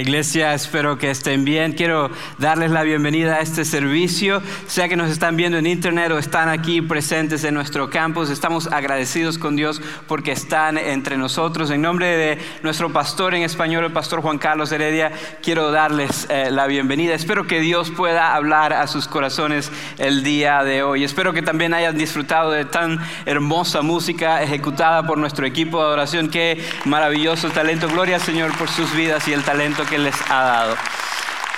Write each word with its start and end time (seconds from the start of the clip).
Iglesia, 0.00 0.54
espero 0.54 0.96
que 0.96 1.10
estén 1.10 1.44
bien. 1.44 1.72
Quiero 1.72 2.10
darles 2.38 2.70
la 2.70 2.82
bienvenida 2.82 3.36
a 3.36 3.40
este 3.40 3.64
servicio, 3.64 4.42
sea 4.66 4.88
que 4.88 4.96
nos 4.96 5.10
están 5.10 5.36
viendo 5.36 5.58
en 5.58 5.66
internet 5.66 6.10
o 6.10 6.18
están 6.18 6.48
aquí 6.48 6.80
presentes 6.80 7.44
en 7.44 7.54
nuestro 7.54 7.90
campus. 7.90 8.30
Estamos 8.30 8.66
agradecidos 8.66 9.36
con 9.36 9.56
Dios 9.56 9.82
porque 10.08 10.32
están 10.32 10.78
entre 10.78 11.18
nosotros. 11.18 11.70
En 11.70 11.82
nombre 11.82 12.06
de 12.16 12.38
nuestro 12.62 12.90
pastor 12.90 13.34
en 13.34 13.42
español, 13.42 13.84
el 13.84 13.92
pastor 13.92 14.22
Juan 14.22 14.38
Carlos 14.38 14.72
Heredia, 14.72 15.12
quiero 15.42 15.70
darles 15.70 16.26
eh, 16.30 16.50
la 16.50 16.66
bienvenida. 16.66 17.14
Espero 17.14 17.46
que 17.46 17.60
Dios 17.60 17.90
pueda 17.90 18.34
hablar 18.34 18.72
a 18.72 18.86
sus 18.86 19.06
corazones 19.06 19.70
el 19.98 20.22
día 20.22 20.64
de 20.64 20.82
hoy. 20.82 21.04
Espero 21.04 21.34
que 21.34 21.42
también 21.42 21.74
hayan 21.74 21.98
disfrutado 21.98 22.52
de 22.52 22.64
tan 22.64 22.98
hermosa 23.26 23.82
música 23.82 24.42
ejecutada 24.42 25.06
por 25.06 25.18
nuestro 25.18 25.44
equipo 25.44 25.78
de 25.78 25.84
adoración. 25.84 26.30
Qué 26.30 26.64
maravilloso 26.86 27.50
talento. 27.50 27.86
Gloria 27.88 28.16
al 28.16 28.22
Señor 28.22 28.56
por 28.56 28.70
sus 28.70 28.94
vidas 28.96 29.28
y 29.28 29.34
el 29.34 29.42
talento 29.42 29.84
que 29.90 29.98
les 29.98 30.14
ha 30.30 30.42
dado. 30.42 30.76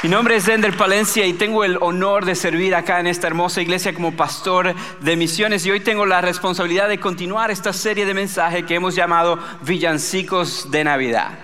Mi 0.03 0.09
nombre 0.09 0.35
es 0.35 0.49
Ender 0.49 0.77
Palencia 0.77 1.25
y 1.27 1.35
tengo 1.35 1.63
el 1.63 1.77
honor 1.81 2.25
de 2.25 2.35
servir 2.35 2.75
acá 2.75 2.99
en 2.99 3.07
esta 3.07 3.29
hermosa 3.29 3.63
iglesia 3.63 3.95
como 3.95 4.17
pastor 4.17 4.75
de 5.01 5.17
misiones 5.17 5.65
y 5.65 5.71
hoy 5.71 5.79
tengo 5.79 6.07
la 6.07 6.21
responsabilidad 6.21 6.89
de 6.89 6.99
continuar 6.99 7.53
esta 7.53 7.73
serie 7.73 8.05
de 8.05 8.15
mensajes 8.15 8.65
que 8.65 8.75
hemos 8.75 8.97
llamado 8.97 9.39
Villancicos 9.61 10.71
de 10.73 10.83
Navidad. 10.83 11.39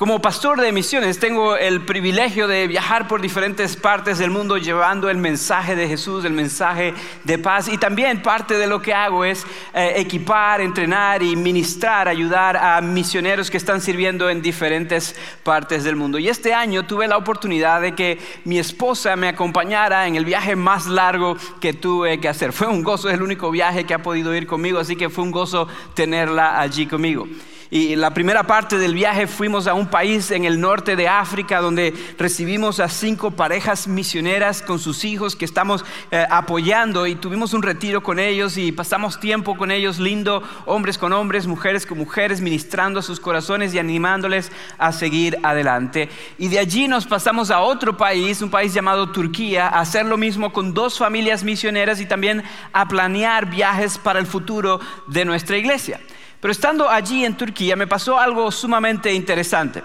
Como 0.00 0.22
pastor 0.22 0.58
de 0.58 0.72
misiones 0.72 1.18
tengo 1.18 1.58
el 1.58 1.82
privilegio 1.82 2.48
de 2.48 2.66
viajar 2.66 3.06
por 3.06 3.20
diferentes 3.20 3.76
partes 3.76 4.16
del 4.16 4.30
mundo 4.30 4.56
llevando 4.56 5.10
el 5.10 5.18
mensaje 5.18 5.76
de 5.76 5.86
Jesús, 5.88 6.24
el 6.24 6.32
mensaje 6.32 6.94
de 7.24 7.36
paz 7.36 7.68
y 7.68 7.76
también 7.76 8.22
parte 8.22 8.56
de 8.56 8.66
lo 8.66 8.80
que 8.80 8.94
hago 8.94 9.26
es 9.26 9.44
eh, 9.74 9.92
equipar, 9.96 10.62
entrenar 10.62 11.22
y 11.22 11.36
ministrar, 11.36 12.08
ayudar 12.08 12.56
a 12.56 12.80
misioneros 12.80 13.50
que 13.50 13.58
están 13.58 13.82
sirviendo 13.82 14.30
en 14.30 14.40
diferentes 14.40 15.14
partes 15.44 15.84
del 15.84 15.96
mundo. 15.96 16.18
Y 16.18 16.30
este 16.30 16.54
año 16.54 16.86
tuve 16.86 17.06
la 17.06 17.18
oportunidad 17.18 17.82
de 17.82 17.94
que 17.94 18.18
mi 18.46 18.58
esposa 18.58 19.16
me 19.16 19.28
acompañara 19.28 20.06
en 20.06 20.16
el 20.16 20.24
viaje 20.24 20.56
más 20.56 20.86
largo 20.86 21.36
que 21.60 21.74
tuve 21.74 22.18
que 22.20 22.28
hacer. 22.30 22.54
Fue 22.54 22.68
un 22.68 22.82
gozo, 22.82 23.10
es 23.10 23.16
el 23.16 23.22
único 23.22 23.50
viaje 23.50 23.84
que 23.84 23.92
ha 23.92 24.02
podido 24.02 24.34
ir 24.34 24.46
conmigo, 24.46 24.78
así 24.78 24.96
que 24.96 25.10
fue 25.10 25.24
un 25.24 25.30
gozo 25.30 25.68
tenerla 25.92 26.58
allí 26.58 26.86
conmigo. 26.86 27.28
Y 27.72 27.94
la 27.94 28.12
primera 28.12 28.42
parte 28.42 28.78
del 28.78 28.94
viaje 28.94 29.28
fuimos 29.28 29.68
a 29.68 29.74
un 29.74 29.86
país 29.86 30.32
en 30.32 30.44
el 30.44 30.60
norte 30.60 30.96
de 30.96 31.06
África 31.06 31.60
donde 31.60 31.94
recibimos 32.18 32.80
a 32.80 32.88
cinco 32.88 33.30
parejas 33.30 33.86
misioneras 33.86 34.60
con 34.60 34.80
sus 34.80 35.04
hijos 35.04 35.36
que 35.36 35.44
estamos 35.44 35.84
eh, 36.10 36.26
apoyando 36.28 37.06
y 37.06 37.14
tuvimos 37.14 37.54
un 37.54 37.62
retiro 37.62 38.02
con 38.02 38.18
ellos 38.18 38.56
y 38.56 38.72
pasamos 38.72 39.20
tiempo 39.20 39.56
con 39.56 39.70
ellos 39.70 40.00
lindo, 40.00 40.42
hombres 40.66 40.98
con 40.98 41.12
hombres, 41.12 41.46
mujeres 41.46 41.86
con 41.86 41.98
mujeres, 41.98 42.40
ministrando 42.40 42.98
a 42.98 43.04
sus 43.04 43.20
corazones 43.20 43.72
y 43.72 43.78
animándoles 43.78 44.50
a 44.76 44.90
seguir 44.90 45.38
adelante. 45.44 46.08
Y 46.38 46.48
de 46.48 46.58
allí 46.58 46.88
nos 46.88 47.06
pasamos 47.06 47.52
a 47.52 47.60
otro 47.60 47.96
país, 47.96 48.42
un 48.42 48.50
país 48.50 48.74
llamado 48.74 49.12
Turquía, 49.12 49.68
a 49.68 49.78
hacer 49.78 50.06
lo 50.06 50.16
mismo 50.16 50.52
con 50.52 50.74
dos 50.74 50.98
familias 50.98 51.44
misioneras 51.44 52.00
y 52.00 52.06
también 52.06 52.42
a 52.72 52.88
planear 52.88 53.48
viajes 53.48 53.96
para 53.96 54.18
el 54.18 54.26
futuro 54.26 54.80
de 55.06 55.24
nuestra 55.24 55.56
iglesia. 55.56 56.00
Pero 56.40 56.52
estando 56.52 56.88
allí 56.88 57.24
en 57.24 57.36
Turquía 57.36 57.76
me 57.76 57.86
pasó 57.86 58.18
algo 58.18 58.50
sumamente 58.50 59.12
interesante. 59.12 59.82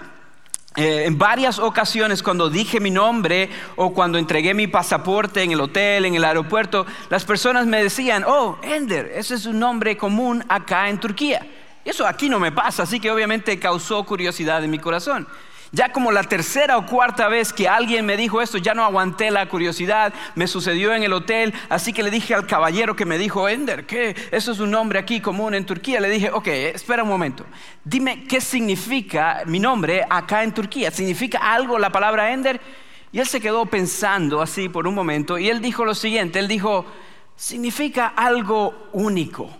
Eh, 0.76 1.04
en 1.06 1.16
varias 1.16 1.58
ocasiones 1.58 2.22
cuando 2.22 2.50
dije 2.50 2.80
mi 2.80 2.90
nombre 2.90 3.48
o 3.76 3.94
cuando 3.94 4.18
entregué 4.18 4.52
mi 4.52 4.66
pasaporte 4.66 5.42
en 5.42 5.52
el 5.52 5.60
hotel, 5.60 6.04
en 6.04 6.14
el 6.14 6.24
aeropuerto, 6.24 6.84
las 7.08 7.24
personas 7.24 7.66
me 7.66 7.82
decían, 7.82 8.24
oh, 8.26 8.58
Ender, 8.62 9.10
ese 9.14 9.36
es 9.36 9.46
un 9.46 9.58
nombre 9.58 9.96
común 9.96 10.44
acá 10.48 10.90
en 10.90 11.00
Turquía. 11.00 11.46
Eso 11.82 12.06
aquí 12.06 12.28
no 12.28 12.38
me 12.38 12.52
pasa, 12.52 12.82
así 12.82 13.00
que 13.00 13.10
obviamente 13.10 13.58
causó 13.58 14.04
curiosidad 14.04 14.62
en 14.64 14.70
mi 14.70 14.78
corazón. 14.78 15.26
Ya 15.72 15.90
como 15.92 16.12
la 16.12 16.22
tercera 16.22 16.78
o 16.78 16.86
cuarta 16.86 17.28
vez 17.28 17.52
que 17.52 17.68
alguien 17.68 18.06
me 18.06 18.16
dijo 18.16 18.40
esto, 18.40 18.58
ya 18.58 18.74
no 18.74 18.84
aguanté 18.84 19.30
la 19.30 19.48
curiosidad, 19.48 20.14
me 20.34 20.46
sucedió 20.46 20.94
en 20.94 21.02
el 21.02 21.12
hotel, 21.12 21.52
así 21.68 21.92
que 21.92 22.02
le 22.02 22.10
dije 22.10 22.34
al 22.34 22.46
caballero 22.46 22.94
que 22.94 23.04
me 23.04 23.18
dijo, 23.18 23.48
Ender, 23.48 23.86
¿qué? 23.86 24.14
Eso 24.30 24.52
es 24.52 24.60
un 24.60 24.70
nombre 24.70 24.98
aquí 24.98 25.20
común 25.20 25.54
en 25.54 25.66
Turquía. 25.66 26.00
Le 26.00 26.08
dije, 26.08 26.30
ok, 26.30 26.46
espera 26.46 27.02
un 27.02 27.08
momento, 27.08 27.44
dime 27.84 28.24
qué 28.24 28.40
significa 28.40 29.42
mi 29.46 29.58
nombre 29.58 30.04
acá 30.08 30.42
en 30.42 30.54
Turquía. 30.54 30.90
¿Significa 30.90 31.38
algo 31.38 31.78
la 31.78 31.90
palabra 31.90 32.32
Ender? 32.32 32.60
Y 33.12 33.18
él 33.18 33.26
se 33.26 33.40
quedó 33.40 33.66
pensando 33.66 34.42
así 34.42 34.68
por 34.68 34.86
un 34.86 34.94
momento 34.94 35.38
y 35.38 35.48
él 35.48 35.60
dijo 35.60 35.84
lo 35.84 35.94
siguiente, 35.94 36.38
él 36.38 36.48
dijo, 36.48 36.86
significa 37.34 38.08
algo 38.08 38.88
único, 38.92 39.50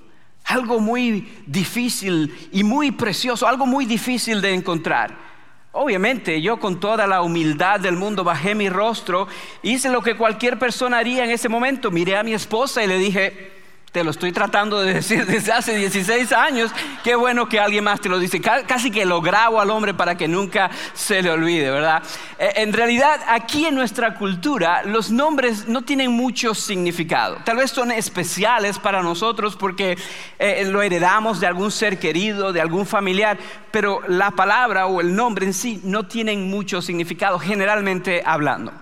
algo 0.45 0.79
muy 0.79 1.43
difícil 1.47 2.49
y 2.53 2.65
muy 2.65 2.91
precioso, 2.91 3.47
algo 3.47 3.67
muy 3.67 3.87
difícil 3.87 4.41
de 4.41 4.55
encontrar. 4.55 5.36
Obviamente 5.79 6.41
yo 6.41 6.57
con 6.57 6.81
toda 6.81 7.07
la 7.07 7.21
humildad 7.21 7.79
del 7.79 7.97
mundo 7.97 8.25
bajé 8.25 8.55
mi 8.55 8.71
rostro, 8.71 9.29
hice 9.63 9.91
lo 9.91 10.01
que 10.01 10.17
cualquier 10.17 10.59
persona 10.59 10.97
haría 10.97 11.23
en 11.23 11.31
ese 11.31 11.51
momento, 11.51 11.91
miré 11.91 12.17
a 12.17 12.23
mi 12.23 12.33
esposa 12.33 12.83
y 12.83 12.87
le 12.87 12.97
dije, 12.97 13.56
te 13.97 14.05
lo 14.05 14.11
estoy 14.11 14.31
tratando 14.31 14.83
de 14.83 14.93
decir 14.93 15.25
desde 15.27 15.53
hace 15.53 15.75
16 15.75 16.31
años. 16.33 16.71
Qué 17.03 17.15
bueno 17.17 17.49
que 17.49 17.59
alguien 17.59 17.83
más 17.83 17.99
te 17.99 18.11
lo 18.11 18.19
dice. 18.19 18.43
Casi 18.43 18.91
que 18.91 19.07
lo 19.07 19.23
grabo 19.23 19.59
al 19.59 19.71
hombre 19.71 19.95
para 19.95 20.19
que 20.19 20.29
nunca 20.29 20.71
se 20.93 21.23
le 21.23 21.31
olvide, 21.31 21.71
¿verdad? 21.71 22.03
Eh, 22.39 22.53
en 22.57 22.75
realidad, 22.75 23.19
aquí 23.27 23.65
en 23.65 23.75
nuestra 23.75 24.13
cultura, 24.13 24.83
los 24.83 25.11
nombres 25.11 25.67
no 25.67 25.81
tienen 25.81 26.13
mucho 26.13 26.55
significado. 26.55 27.39
Tal 27.43 27.57
vez 27.57 27.71
son 27.71 27.91
especiales 27.91 28.79
para 28.79 29.03
nosotros 29.03 29.57
porque 29.57 29.97
eh, 30.39 30.67
lo 30.67 30.83
heredamos 30.83 31.41
de 31.41 31.47
algún 31.47 31.71
ser 31.71 31.99
querido, 31.99 32.53
de 32.53 32.61
algún 32.61 32.85
familiar, 32.85 33.39
pero 33.71 34.03
la 34.09 34.31
palabra 34.33 34.89
o 34.89 35.01
el 35.01 35.17
nombre 35.17 35.47
en 35.47 35.55
sí 35.55 35.81
no 35.85 36.07
tienen 36.07 36.51
mucho 36.51 36.83
significado, 36.83 37.39
generalmente 37.39 38.23
hablando. 38.27 38.75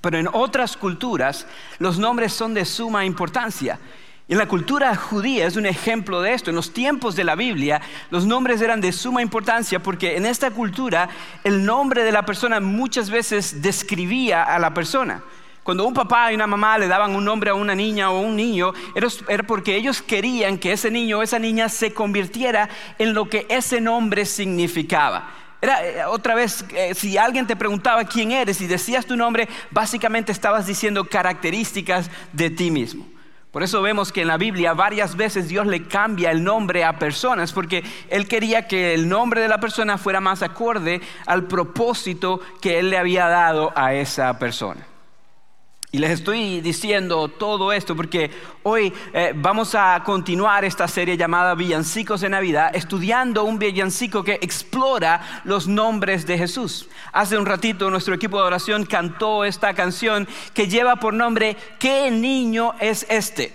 Pero 0.00 0.18
en 0.18 0.28
otras 0.32 0.76
culturas, 0.76 1.46
los 1.78 2.00
nombres 2.00 2.32
son 2.32 2.54
de 2.54 2.64
suma 2.64 3.04
importancia. 3.04 3.78
En 4.28 4.38
la 4.38 4.46
cultura 4.46 4.94
judía 4.94 5.46
es 5.46 5.56
un 5.56 5.66
ejemplo 5.66 6.22
de 6.22 6.32
esto. 6.32 6.50
En 6.50 6.56
los 6.56 6.72
tiempos 6.72 7.16
de 7.16 7.24
la 7.24 7.34
Biblia, 7.34 7.80
los 8.10 8.24
nombres 8.24 8.60
eran 8.60 8.80
de 8.80 8.92
suma 8.92 9.20
importancia 9.20 9.82
porque 9.82 10.16
en 10.16 10.26
esta 10.26 10.50
cultura 10.50 11.08
el 11.44 11.64
nombre 11.64 12.04
de 12.04 12.12
la 12.12 12.24
persona 12.24 12.60
muchas 12.60 13.10
veces 13.10 13.60
describía 13.60 14.44
a 14.44 14.58
la 14.58 14.72
persona. 14.72 15.22
Cuando 15.62 15.86
un 15.86 15.94
papá 15.94 16.32
y 16.32 16.34
una 16.34 16.46
mamá 16.46 16.78
le 16.78 16.88
daban 16.88 17.14
un 17.14 17.24
nombre 17.24 17.50
a 17.50 17.54
una 17.54 17.74
niña 17.74 18.10
o 18.10 18.20
un 18.20 18.34
niño, 18.34 18.72
era 19.28 19.42
porque 19.44 19.76
ellos 19.76 20.02
querían 20.02 20.58
que 20.58 20.72
ese 20.72 20.90
niño 20.90 21.18
o 21.18 21.22
esa 21.22 21.38
niña 21.38 21.68
se 21.68 21.92
convirtiera 21.92 22.68
en 22.98 23.14
lo 23.14 23.28
que 23.28 23.46
ese 23.48 23.80
nombre 23.80 24.24
significaba. 24.24 25.30
Era 25.60 25.86
eh, 25.86 26.04
otra 26.06 26.34
vez, 26.34 26.64
eh, 26.74 26.94
si 26.94 27.16
alguien 27.16 27.46
te 27.46 27.54
preguntaba 27.54 28.04
quién 28.04 28.32
eres 28.32 28.60
y 28.60 28.66
decías 28.66 29.06
tu 29.06 29.16
nombre, 29.16 29.48
básicamente 29.70 30.32
estabas 30.32 30.66
diciendo 30.66 31.04
características 31.04 32.10
de 32.32 32.50
ti 32.50 32.72
mismo. 32.72 33.11
Por 33.52 33.62
eso 33.62 33.82
vemos 33.82 34.12
que 34.12 34.22
en 34.22 34.28
la 34.28 34.38
Biblia 34.38 34.72
varias 34.72 35.14
veces 35.14 35.46
Dios 35.46 35.66
le 35.66 35.86
cambia 35.86 36.30
el 36.30 36.42
nombre 36.42 36.84
a 36.84 36.98
personas, 36.98 37.52
porque 37.52 37.84
Él 38.08 38.26
quería 38.26 38.66
que 38.66 38.94
el 38.94 39.06
nombre 39.06 39.42
de 39.42 39.48
la 39.48 39.60
persona 39.60 39.98
fuera 39.98 40.22
más 40.22 40.42
acorde 40.42 41.02
al 41.26 41.44
propósito 41.44 42.40
que 42.62 42.78
Él 42.78 42.88
le 42.88 42.96
había 42.96 43.26
dado 43.26 43.70
a 43.76 43.92
esa 43.92 44.38
persona. 44.38 44.86
Y 45.94 45.98
les 45.98 46.10
estoy 46.12 46.62
diciendo 46.62 47.28
todo 47.28 47.70
esto 47.70 47.94
porque 47.94 48.30
hoy 48.62 48.90
eh, 49.12 49.34
vamos 49.36 49.74
a 49.74 50.02
continuar 50.02 50.64
esta 50.64 50.88
serie 50.88 51.18
llamada 51.18 51.54
Villancicos 51.54 52.22
de 52.22 52.30
Navidad, 52.30 52.74
estudiando 52.74 53.44
un 53.44 53.58
villancico 53.58 54.24
que 54.24 54.38
explora 54.40 55.42
los 55.44 55.68
nombres 55.68 56.26
de 56.26 56.38
Jesús. 56.38 56.88
Hace 57.12 57.36
un 57.36 57.44
ratito 57.44 57.90
nuestro 57.90 58.14
equipo 58.14 58.38
de 58.38 58.44
oración 58.44 58.86
cantó 58.86 59.44
esta 59.44 59.74
canción 59.74 60.26
que 60.54 60.66
lleva 60.66 60.96
por 60.96 61.12
nombre 61.12 61.58
¿Qué 61.78 62.10
niño 62.10 62.72
es 62.80 63.04
este? 63.10 63.54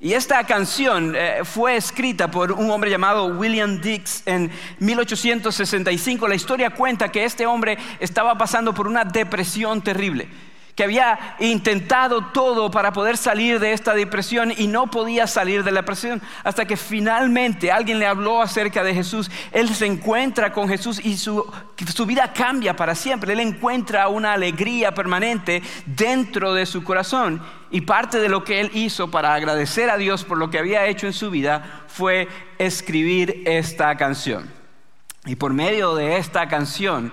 Y 0.00 0.14
esta 0.14 0.44
canción 0.44 1.12
eh, 1.14 1.40
fue 1.44 1.76
escrita 1.76 2.30
por 2.30 2.52
un 2.52 2.70
hombre 2.70 2.90
llamado 2.90 3.26
William 3.26 3.82
Dix 3.82 4.22
en 4.24 4.50
1865. 4.78 6.26
La 6.26 6.34
historia 6.36 6.70
cuenta 6.70 7.12
que 7.12 7.26
este 7.26 7.44
hombre 7.44 7.76
estaba 8.00 8.38
pasando 8.38 8.72
por 8.72 8.86
una 8.86 9.04
depresión 9.04 9.82
terrible 9.82 10.26
que 10.76 10.84
había 10.84 11.36
intentado 11.40 12.26
todo 12.26 12.70
para 12.70 12.92
poder 12.92 13.16
salir 13.16 13.58
de 13.58 13.72
esta 13.72 13.94
depresión 13.94 14.52
y 14.54 14.66
no 14.66 14.88
podía 14.90 15.26
salir 15.26 15.64
de 15.64 15.72
la 15.72 15.80
depresión, 15.80 16.20
hasta 16.44 16.66
que 16.66 16.76
finalmente 16.76 17.72
alguien 17.72 17.98
le 17.98 18.06
habló 18.06 18.42
acerca 18.42 18.84
de 18.84 18.92
Jesús, 18.92 19.30
él 19.52 19.74
se 19.74 19.86
encuentra 19.86 20.52
con 20.52 20.68
Jesús 20.68 21.00
y 21.02 21.16
su, 21.16 21.50
su 21.94 22.04
vida 22.04 22.30
cambia 22.34 22.76
para 22.76 22.94
siempre, 22.94 23.32
él 23.32 23.40
encuentra 23.40 24.08
una 24.08 24.34
alegría 24.34 24.92
permanente 24.92 25.62
dentro 25.86 26.52
de 26.52 26.66
su 26.66 26.84
corazón 26.84 27.42
y 27.70 27.80
parte 27.80 28.18
de 28.18 28.28
lo 28.28 28.44
que 28.44 28.60
él 28.60 28.70
hizo 28.74 29.10
para 29.10 29.32
agradecer 29.32 29.88
a 29.88 29.96
Dios 29.96 30.24
por 30.24 30.36
lo 30.36 30.50
que 30.50 30.58
había 30.58 30.86
hecho 30.86 31.06
en 31.06 31.14
su 31.14 31.30
vida 31.30 31.84
fue 31.88 32.28
escribir 32.58 33.42
esta 33.46 33.96
canción. 33.96 34.50
Y 35.24 35.36
por 35.36 35.54
medio 35.54 35.94
de 35.94 36.18
esta 36.18 36.48
canción, 36.48 37.12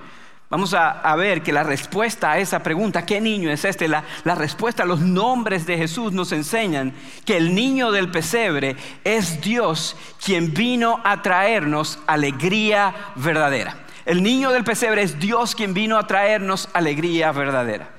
Vamos 0.54 0.76
a, 0.76 1.16
ver 1.16 1.42
que 1.42 1.52
la 1.52 1.64
respuesta 1.64 2.34
a 2.34 2.38
esa 2.38 2.62
pregunta, 2.62 3.08
¿qué 3.08 3.20
niño 3.20 3.50
es 3.50 3.66
este? 3.66 3.88
La, 3.88 4.04
la 4.24 4.36
respuesta 4.36 4.84
a 4.84 4.86
los 4.86 5.00
nombres 5.00 5.66
de 5.66 5.80
Jesús 5.80 6.14
nos 6.14 6.32
enseñan 6.32 6.94
que 7.26 7.38
el 7.38 7.56
niño 7.56 7.92
del 7.92 8.12
pesebre 8.12 8.76
es 9.04 9.42
Dios 9.42 9.96
quien 10.24 10.54
vino 10.54 11.02
a 11.04 11.24
traernos 11.24 11.98
alegría 12.06 12.94
verdadera. 13.16 13.78
El 14.06 14.22
niño 14.22 14.52
del 14.52 14.64
pesebre 14.64 15.02
es 15.02 15.18
Dios 15.18 15.56
quien 15.56 15.74
vino 15.74 15.98
a 15.98 16.06
traernos 16.06 16.70
alegría 16.74 17.32
verdadera. 17.32 17.90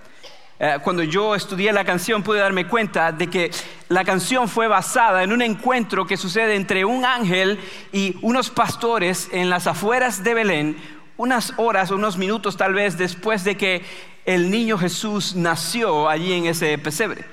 Eh, 0.60 0.78
cuando 0.84 1.02
yo 1.02 1.34
estudié 1.34 1.72
la 1.72 1.84
canción 1.84 2.22
pude 2.22 2.38
darme 2.38 2.68
cuenta 2.68 3.10
de 3.10 3.28
que 3.28 3.50
la 3.88 4.04
canción 4.04 4.48
fue 4.48 4.68
basada 4.68 5.24
en 5.24 5.32
un 5.32 5.42
encuentro 5.42 6.06
que 6.06 6.16
sucede 6.16 6.54
entre 6.54 6.84
un 6.84 7.04
ángel 7.04 7.58
y 7.92 8.16
unos 8.22 8.50
pastores 8.50 9.28
en 9.32 9.50
las 9.50 9.66
afueras 9.66 10.22
de 10.22 10.34
Belén, 10.34 11.03
unas 11.16 11.52
horas, 11.56 11.90
unos 11.90 12.16
minutos 12.16 12.56
tal 12.56 12.74
vez 12.74 12.98
después 12.98 13.44
de 13.44 13.56
que 13.56 13.84
el 14.24 14.50
niño 14.50 14.78
Jesús 14.78 15.34
nació 15.36 16.08
allí 16.08 16.32
en 16.32 16.46
ese 16.46 16.76
pesebre. 16.78 17.24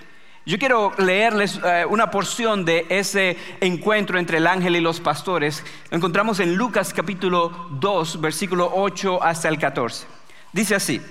Yo 0.46 0.58
quiero 0.58 0.92
leerles 0.98 1.60
eh, 1.64 1.86
una 1.88 2.10
porción 2.10 2.66
de 2.66 2.88
ese 2.90 3.38
encuentro 3.60 4.18
entre 4.18 4.40
el 4.40 4.48
ángel 4.48 4.76
y 4.76 4.82
los 4.82 5.00
pastores. 5.00 5.64
Lo 5.92 5.98
encontramos 5.98 6.40
en 6.40 6.56
Lucas 6.56 6.94
capítulo 6.94 7.68
2, 7.72 8.20
versículo 8.20 8.72
8 8.74 9.22
hasta 9.22 9.50
el 9.50 9.60
14. 9.60 10.08
Dice 10.52 10.76
así. 10.76 11.02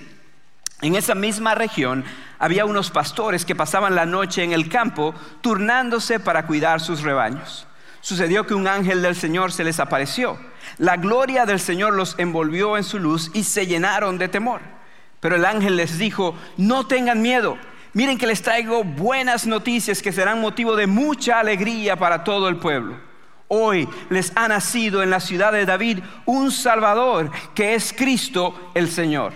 En 0.81 0.95
esa 0.95 1.13
misma 1.13 1.53
región 1.53 2.03
había 2.39 2.65
unos 2.65 2.89
pastores 2.89 3.45
que 3.45 3.55
pasaban 3.55 3.93
la 3.93 4.07
noche 4.07 4.43
en 4.43 4.51
el 4.51 4.67
campo 4.67 5.13
turnándose 5.41 6.19
para 6.19 6.47
cuidar 6.47 6.81
sus 6.81 7.01
rebaños. 7.01 7.67
Sucedió 8.01 8.45
que 8.45 8.55
un 8.55 8.67
ángel 8.67 9.01
del 9.01 9.15
Señor 9.15 9.51
se 9.51 9.63
les 9.63 9.79
apareció. 9.79 10.37
La 10.77 10.97
gloria 10.97 11.45
del 11.45 11.59
Señor 11.59 11.93
los 11.93 12.15
envolvió 12.17 12.77
en 12.77 12.83
su 12.83 12.99
luz 12.99 13.31
y 13.33 13.43
se 13.43 13.67
llenaron 13.67 14.17
de 14.17 14.27
temor. 14.27 14.61
Pero 15.19 15.35
el 15.35 15.45
ángel 15.45 15.75
les 15.75 15.97
dijo, 15.97 16.35
no 16.57 16.87
tengan 16.87 17.21
miedo. 17.21 17.57
Miren 17.93 18.17
que 18.17 18.27
les 18.27 18.41
traigo 18.41 18.83
buenas 18.83 19.45
noticias 19.45 20.01
que 20.01 20.11
serán 20.11 20.41
motivo 20.41 20.75
de 20.75 20.87
mucha 20.87 21.39
alegría 21.39 21.95
para 21.95 22.23
todo 22.23 22.49
el 22.49 22.57
pueblo. 22.57 22.97
Hoy 23.47 23.87
les 24.09 24.31
ha 24.35 24.47
nacido 24.47 25.03
en 25.03 25.09
la 25.09 25.19
ciudad 25.19 25.51
de 25.51 25.65
David 25.65 25.99
un 26.25 26.51
Salvador 26.51 27.29
que 27.53 27.75
es 27.75 27.93
Cristo 27.93 28.71
el 28.73 28.89
Señor. 28.89 29.33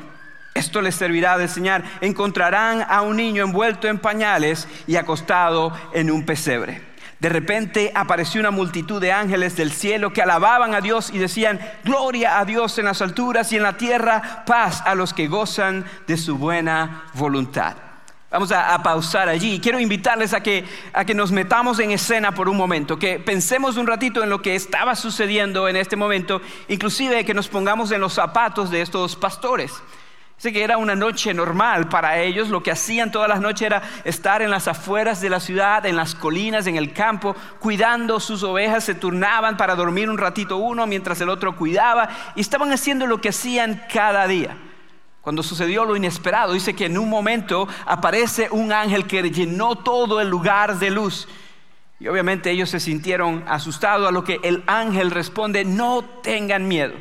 Esto 0.56 0.82
les 0.82 0.96
servirá 0.96 1.38
de 1.38 1.50
señal. 1.50 1.84
Encontrarán 2.00 2.86
a 2.88 3.02
un 3.02 3.18
niño 3.18 3.44
envuelto 3.44 3.90
en 3.90 4.00
pañales 4.00 4.70
y 4.88 4.96
acostado 4.96 5.74
en 5.94 6.10
un 6.10 6.26
pesebre. 6.26 6.95
De 7.26 7.30
repente 7.30 7.92
apareció 7.96 8.40
una 8.40 8.52
multitud 8.52 9.02
de 9.02 9.12
ángeles 9.12 9.56
del 9.56 9.72
cielo 9.72 10.14
que 10.14 10.22
alababan 10.22 10.76
a 10.76 10.82
Dios 10.82 11.10
y 11.12 11.18
decían, 11.18 11.60
gloria 11.84 12.38
a 12.38 12.46
Dios 12.46 12.78
en 12.78 12.86
las 12.86 13.02
alturas 13.02 13.52
y 13.52 13.56
en 13.56 13.64
la 13.64 13.78
tierra, 13.78 14.44
paz 14.46 14.84
a 14.86 14.94
los 14.94 15.12
que 15.12 15.28
gozan 15.28 15.86
de 16.06 16.18
su 16.18 16.38
buena 16.38 17.06
voluntad. 17.16 17.78
Vamos 18.30 18.52
a, 18.52 18.78
pausar 18.84 19.28
allí. 19.28 19.60
Quiero 19.60 19.80
invitarles 19.80 20.34
a 20.34 20.44
que, 20.44 20.66
a 20.94 21.04
que 21.04 21.16
nos 21.16 21.32
metamos 21.32 21.80
en 21.80 21.90
escena 21.90 22.32
por 22.32 22.48
un 22.48 22.58
momento, 22.58 23.00
que 23.00 23.18
pensemos 23.18 23.76
un 23.78 23.88
ratito 23.88 24.22
en 24.22 24.30
lo 24.30 24.44
que 24.44 24.54
estaba 24.54 24.94
sucediendo 24.94 25.68
en 25.68 25.78
este 25.78 25.96
momento, 25.96 26.44
inclusive 26.68 27.26
que 27.26 27.34
nos 27.34 27.48
pongamos 27.48 27.90
en 27.90 28.02
los 28.02 28.14
zapatos 28.14 28.70
de 28.70 28.82
estos 28.82 29.16
pastores. 29.16 29.74
Que 30.52 30.64
era 30.64 30.78
una 30.78 30.96
noche 30.96 31.34
normal 31.34 31.90
para 31.90 32.20
ellos. 32.20 32.50
Lo 32.50 32.62
que 32.62 32.72
hacían 32.72 33.12
todas 33.12 33.30
las 33.30 33.42
noches 33.42 33.66
era 33.66 33.82
estar 34.04 34.42
en 34.42 34.50
las 34.50 34.68
afueras 34.68 35.22
de 35.22 35.30
la 35.30 35.40
ciudad, 35.40 35.86
en 35.86 35.96
las 35.96 36.16
colinas, 36.16 36.68
en 36.68 36.76
el 36.76 36.94
campo, 36.94 37.36
cuidando 37.60 38.20
sus 38.20 38.44
ovejas. 38.44 38.84
Se 38.84 38.96
turnaban 38.96 39.58
para 39.58 39.76
dormir 39.76 40.10
un 40.10 40.18
ratito 40.18 40.58
uno 40.58 40.86
mientras 40.88 41.20
el 41.22 41.30
otro 41.30 41.56
cuidaba. 41.56 42.10
Y 42.36 42.42
estaban 42.42 42.72
haciendo 42.72 43.08
lo 43.08 43.20
que 43.20 43.30
hacían 43.30 43.82
cada 43.92 44.28
día. 44.28 44.58
Cuando 45.22 45.42
sucedió 45.42 45.86
lo 45.86 45.96
inesperado, 45.96 46.54
dice 46.54 46.76
que 46.76 46.86
en 46.86 47.00
un 47.00 47.10
momento 47.10 47.68
aparece 47.88 48.48
un 48.52 48.72
ángel 48.72 49.08
que 49.08 49.24
llenó 49.32 49.76
todo 49.76 50.22
el 50.22 50.30
lugar 50.30 50.78
de 50.78 50.92
luz. 50.92 51.28
Y 52.00 52.08
obviamente 52.08 52.52
ellos 52.52 52.70
se 52.70 52.80
sintieron 52.80 53.44
asustados 53.48 54.08
a 54.08 54.12
lo 54.12 54.24
que 54.24 54.40
el 54.44 54.64
ángel 54.68 55.10
responde, 55.10 55.66
no 55.66 56.04
tengan 56.22 56.68
miedo. 56.68 56.94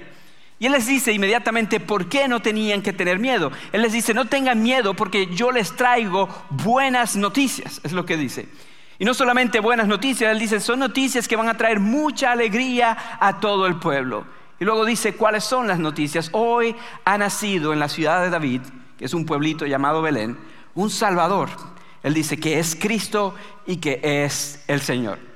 Y 0.58 0.66
él 0.66 0.72
les 0.72 0.86
dice 0.86 1.12
inmediatamente 1.12 1.80
por 1.80 2.08
qué 2.08 2.28
no 2.28 2.40
tenían 2.40 2.80
que 2.80 2.92
tener 2.92 3.18
miedo. 3.18 3.50
Él 3.72 3.82
les 3.82 3.92
dice, 3.92 4.14
no 4.14 4.26
tengan 4.26 4.62
miedo 4.62 4.94
porque 4.94 5.26
yo 5.26 5.50
les 5.50 5.74
traigo 5.74 6.28
buenas 6.50 7.16
noticias, 7.16 7.80
es 7.82 7.92
lo 7.92 8.06
que 8.06 8.16
dice. 8.16 8.48
Y 8.98 9.04
no 9.04 9.14
solamente 9.14 9.58
buenas 9.58 9.88
noticias, 9.88 10.30
él 10.30 10.38
dice, 10.38 10.60
son 10.60 10.78
noticias 10.78 11.26
que 11.26 11.36
van 11.36 11.48
a 11.48 11.56
traer 11.56 11.80
mucha 11.80 12.30
alegría 12.30 12.96
a 13.18 13.40
todo 13.40 13.66
el 13.66 13.76
pueblo. 13.76 14.24
Y 14.60 14.64
luego 14.64 14.84
dice, 14.84 15.14
¿cuáles 15.14 15.42
son 15.42 15.66
las 15.66 15.80
noticias? 15.80 16.30
Hoy 16.32 16.76
ha 17.04 17.18
nacido 17.18 17.72
en 17.72 17.80
la 17.80 17.88
ciudad 17.88 18.22
de 18.22 18.30
David, 18.30 18.60
que 18.96 19.04
es 19.04 19.14
un 19.14 19.26
pueblito 19.26 19.66
llamado 19.66 20.00
Belén, 20.00 20.38
un 20.74 20.90
Salvador. 20.90 21.48
Él 22.04 22.14
dice 22.14 22.38
que 22.38 22.60
es 22.60 22.76
Cristo 22.76 23.34
y 23.66 23.78
que 23.78 24.00
es 24.02 24.62
el 24.68 24.80
Señor. 24.80 25.33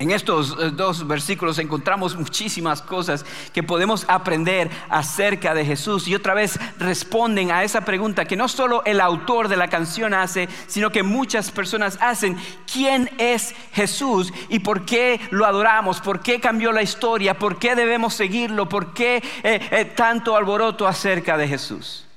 En 0.00 0.12
estos 0.12 0.56
eh, 0.60 0.70
dos 0.72 1.08
versículos 1.08 1.58
encontramos 1.58 2.14
muchísimas 2.14 2.82
cosas 2.82 3.26
que 3.52 3.64
podemos 3.64 4.04
aprender 4.06 4.70
acerca 4.88 5.54
de 5.54 5.64
Jesús 5.64 6.06
y 6.06 6.14
otra 6.14 6.34
vez 6.34 6.56
responden 6.78 7.50
a 7.50 7.64
esa 7.64 7.80
pregunta 7.80 8.24
que 8.24 8.36
no 8.36 8.46
solo 8.46 8.84
el 8.84 9.00
autor 9.00 9.48
de 9.48 9.56
la 9.56 9.66
canción 9.66 10.14
hace, 10.14 10.48
sino 10.68 10.90
que 10.90 11.02
muchas 11.02 11.50
personas 11.50 11.98
hacen. 12.00 12.36
¿Quién 12.72 13.10
es 13.18 13.56
Jesús 13.72 14.32
y 14.48 14.60
por 14.60 14.84
qué 14.84 15.20
lo 15.30 15.44
adoramos? 15.44 16.00
¿Por 16.00 16.20
qué 16.20 16.38
cambió 16.38 16.70
la 16.70 16.82
historia? 16.82 17.36
¿Por 17.36 17.58
qué 17.58 17.74
debemos 17.74 18.14
seguirlo? 18.14 18.68
¿Por 18.68 18.94
qué 18.94 19.16
eh, 19.16 19.68
eh, 19.72 19.84
tanto 19.96 20.36
alboroto 20.36 20.86
acerca 20.86 21.36
de 21.36 21.48
Jesús? 21.48 22.07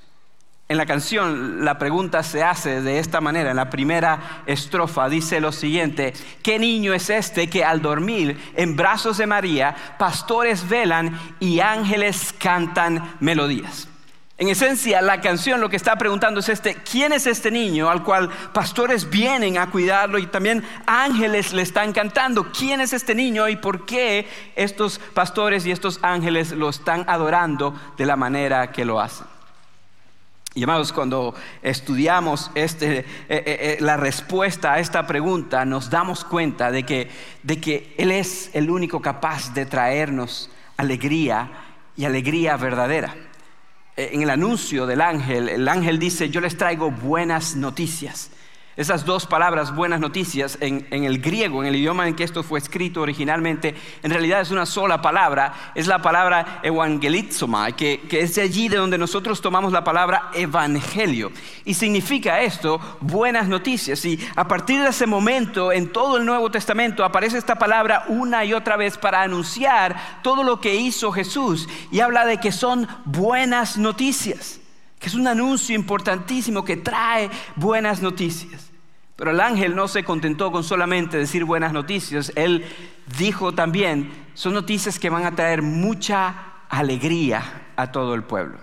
En 0.72 0.78
la 0.78 0.86
canción 0.86 1.66
la 1.66 1.76
pregunta 1.76 2.22
se 2.22 2.42
hace 2.42 2.80
de 2.80 2.98
esta 2.98 3.20
manera. 3.20 3.50
En 3.50 3.56
la 3.56 3.68
primera 3.68 4.42
estrofa 4.46 5.06
dice 5.10 5.38
lo 5.38 5.52
siguiente, 5.52 6.14
¿qué 6.42 6.58
niño 6.58 6.94
es 6.94 7.10
este 7.10 7.50
que 7.50 7.62
al 7.62 7.82
dormir 7.82 8.40
en 8.56 8.74
brazos 8.74 9.18
de 9.18 9.26
María, 9.26 9.76
pastores 9.98 10.66
velan 10.66 11.20
y 11.40 11.60
ángeles 11.60 12.34
cantan 12.38 13.16
melodías? 13.20 13.86
En 14.38 14.48
esencia, 14.48 15.02
la 15.02 15.20
canción 15.20 15.60
lo 15.60 15.68
que 15.68 15.76
está 15.76 15.96
preguntando 15.96 16.40
es 16.40 16.48
este, 16.48 16.76
¿quién 16.76 17.12
es 17.12 17.26
este 17.26 17.50
niño 17.50 17.90
al 17.90 18.02
cual 18.02 18.30
pastores 18.54 19.10
vienen 19.10 19.58
a 19.58 19.70
cuidarlo 19.70 20.18
y 20.18 20.26
también 20.26 20.64
ángeles 20.86 21.52
le 21.52 21.60
están 21.60 21.92
cantando? 21.92 22.50
¿Quién 22.50 22.80
es 22.80 22.94
este 22.94 23.14
niño 23.14 23.46
y 23.46 23.56
por 23.56 23.84
qué 23.84 24.26
estos 24.56 25.00
pastores 25.12 25.66
y 25.66 25.70
estos 25.70 25.98
ángeles 26.00 26.52
lo 26.52 26.70
están 26.70 27.04
adorando 27.08 27.78
de 27.98 28.06
la 28.06 28.16
manera 28.16 28.72
que 28.72 28.86
lo 28.86 29.00
hacen? 29.00 29.26
Y 30.54 30.64
amados, 30.64 30.92
cuando 30.92 31.34
estudiamos 31.62 32.50
este, 32.54 32.98
eh, 32.98 33.04
eh, 33.28 33.44
eh, 33.46 33.76
la 33.80 33.96
respuesta 33.96 34.74
a 34.74 34.80
esta 34.80 35.06
pregunta, 35.06 35.64
nos 35.64 35.88
damos 35.88 36.24
cuenta 36.24 36.70
de 36.70 36.82
que, 36.82 37.08
de 37.42 37.58
que 37.58 37.94
Él 37.96 38.12
es 38.12 38.50
el 38.52 38.68
único 38.68 39.00
capaz 39.00 39.54
de 39.54 39.64
traernos 39.64 40.50
alegría 40.76 41.50
y 41.96 42.04
alegría 42.04 42.58
verdadera. 42.58 43.14
En 43.96 44.22
el 44.22 44.30
anuncio 44.30 44.86
del 44.86 45.00
ángel, 45.00 45.48
el 45.48 45.68
ángel 45.68 45.98
dice, 45.98 46.28
yo 46.28 46.40
les 46.40 46.56
traigo 46.56 46.90
buenas 46.90 47.56
noticias. 47.56 48.30
Esas 48.74 49.04
dos 49.04 49.26
palabras, 49.26 49.74
buenas 49.74 50.00
noticias, 50.00 50.56
en, 50.62 50.86
el 50.90 51.20
griego, 51.20 51.62
en 51.62 51.68
el 51.68 51.76
idioma 51.76 52.08
en 52.08 52.16
que 52.16 52.24
esto 52.24 52.42
fue 52.42 52.58
escrito 52.58 53.02
originalmente, 53.02 53.74
en 54.02 54.10
realidad 54.10 54.40
es 54.40 54.50
una 54.50 54.64
sola 54.64 55.02
palabra, 55.02 55.72
es 55.74 55.86
la 55.86 56.00
palabra 56.00 56.60
evangelizomai, 56.62 57.76
que, 57.76 58.00
que 58.08 58.20
es 58.20 58.34
de 58.34 58.40
allí 58.40 58.68
de 58.68 58.78
donde 58.78 58.96
nosotros 58.96 59.42
tomamos 59.42 59.72
la 59.72 59.84
palabra 59.84 60.30
evangelio. 60.32 61.32
Y 61.66 61.74
significa 61.74 62.40
esto, 62.40 62.80
buenas 63.02 63.46
noticias. 63.46 64.02
Y 64.06 64.18
a 64.36 64.48
partir 64.48 64.80
de 64.80 64.88
ese 64.88 65.06
momento, 65.06 65.70
en 65.70 65.92
todo 65.92 66.16
el 66.16 66.24
Nuevo 66.24 66.50
Testamento, 66.50 67.04
aparece 67.04 67.36
esta 67.36 67.56
palabra 67.56 68.06
una 68.08 68.42
y 68.42 68.54
otra 68.54 68.78
vez 68.78 68.96
para 68.96 69.20
anunciar 69.20 70.22
todo 70.22 70.44
lo 70.44 70.62
que 70.62 70.76
hizo 70.76 71.12
Jesús. 71.12 71.68
Y 71.90 72.00
habla 72.00 72.24
de 72.24 72.38
que 72.38 72.52
son 72.52 72.88
buenas 73.04 73.76
noticias 73.76 74.61
que 75.02 75.08
es 75.08 75.14
un 75.14 75.26
anuncio 75.26 75.74
importantísimo 75.74 76.64
que 76.64 76.76
trae 76.76 77.28
buenas 77.56 78.00
noticias. 78.00 78.70
Pero 79.16 79.32
el 79.32 79.40
ángel 79.40 79.74
no 79.74 79.88
se 79.88 80.04
contentó 80.04 80.52
con 80.52 80.62
solamente 80.62 81.16
decir 81.16 81.44
buenas 81.44 81.72
noticias, 81.72 82.32
él 82.36 82.64
dijo 83.18 83.52
también, 83.52 84.12
son 84.34 84.54
noticias 84.54 85.00
que 85.00 85.10
van 85.10 85.24
a 85.26 85.34
traer 85.34 85.60
mucha 85.60 86.34
alegría 86.68 87.42
a 87.74 87.90
todo 87.90 88.14
el 88.14 88.22
pueblo. 88.22 88.58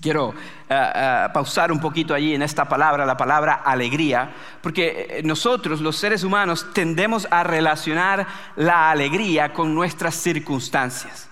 Quiero 0.00 0.32
eh, 0.68 0.92
eh, 0.94 1.26
pausar 1.34 1.72
un 1.72 1.80
poquito 1.80 2.14
allí 2.14 2.34
en 2.34 2.42
esta 2.42 2.68
palabra, 2.68 3.04
la 3.04 3.16
palabra 3.16 3.54
alegría, 3.64 4.30
porque 4.62 5.06
eh, 5.10 5.22
nosotros 5.24 5.80
los 5.80 5.96
seres 5.96 6.22
humanos 6.22 6.72
tendemos 6.72 7.26
a 7.32 7.42
relacionar 7.42 8.26
la 8.54 8.90
alegría 8.92 9.52
con 9.52 9.74
nuestras 9.74 10.14
circunstancias. 10.14 11.28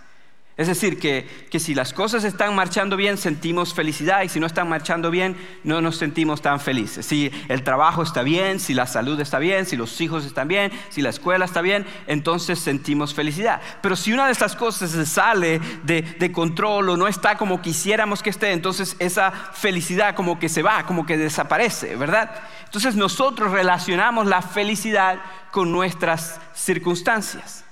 Es 0.56 0.68
decir, 0.68 1.00
que, 1.00 1.26
si 1.58 1.74
las 1.74 1.92
cosas 1.92 2.22
están 2.22 2.54
marchando 2.54 2.96
bien, 2.96 3.18
sentimos 3.18 3.74
felicidad 3.74 4.22
y 4.22 4.28
si 4.28 4.38
no 4.38 4.46
están 4.46 4.68
marchando 4.68 5.10
bien, 5.10 5.36
no 5.64 5.80
nos 5.80 5.96
sentimos 5.96 6.42
tan 6.42 6.60
felices. 6.60 7.04
Si 7.06 7.32
el 7.48 7.64
trabajo 7.64 8.04
está 8.04 8.22
bien, 8.22 8.60
si 8.60 8.72
la 8.72 8.86
salud 8.86 9.18
está 9.18 9.40
bien, 9.40 9.66
si 9.66 9.76
los 9.76 10.00
hijos 10.00 10.24
están 10.24 10.46
bien, 10.46 10.70
si 10.90 11.02
la 11.02 11.10
escuela 11.10 11.44
está 11.44 11.60
bien, 11.60 11.84
entonces 12.06 12.60
sentimos 12.60 13.14
felicidad. 13.14 13.60
Pero 13.82 13.96
si 13.96 14.12
una 14.12 14.26
de 14.26 14.32
estas 14.32 14.54
cosas 14.54 14.92
se 14.92 15.06
sale 15.06 15.60
de, 15.82 16.02
de 16.02 16.30
control 16.30 16.90
o 16.90 16.96
no 16.96 17.08
está 17.08 17.36
como 17.36 17.60
quisiéramos 17.60 18.22
que 18.22 18.30
esté, 18.30 18.52
entonces 18.52 18.94
esa 19.00 19.32
felicidad 19.32 20.14
como 20.14 20.38
que 20.38 20.48
se 20.48 20.62
va, 20.62 20.86
como 20.86 21.04
que 21.04 21.16
desaparece, 21.16 21.96
¿verdad? 21.96 22.30
Entonces 22.64 22.94
nosotros 22.94 23.50
relacionamos 23.50 24.26
la 24.28 24.40
felicidad 24.40 25.18
con 25.50 25.72
nuestras 25.72 26.40
circunstancias. 26.54 27.64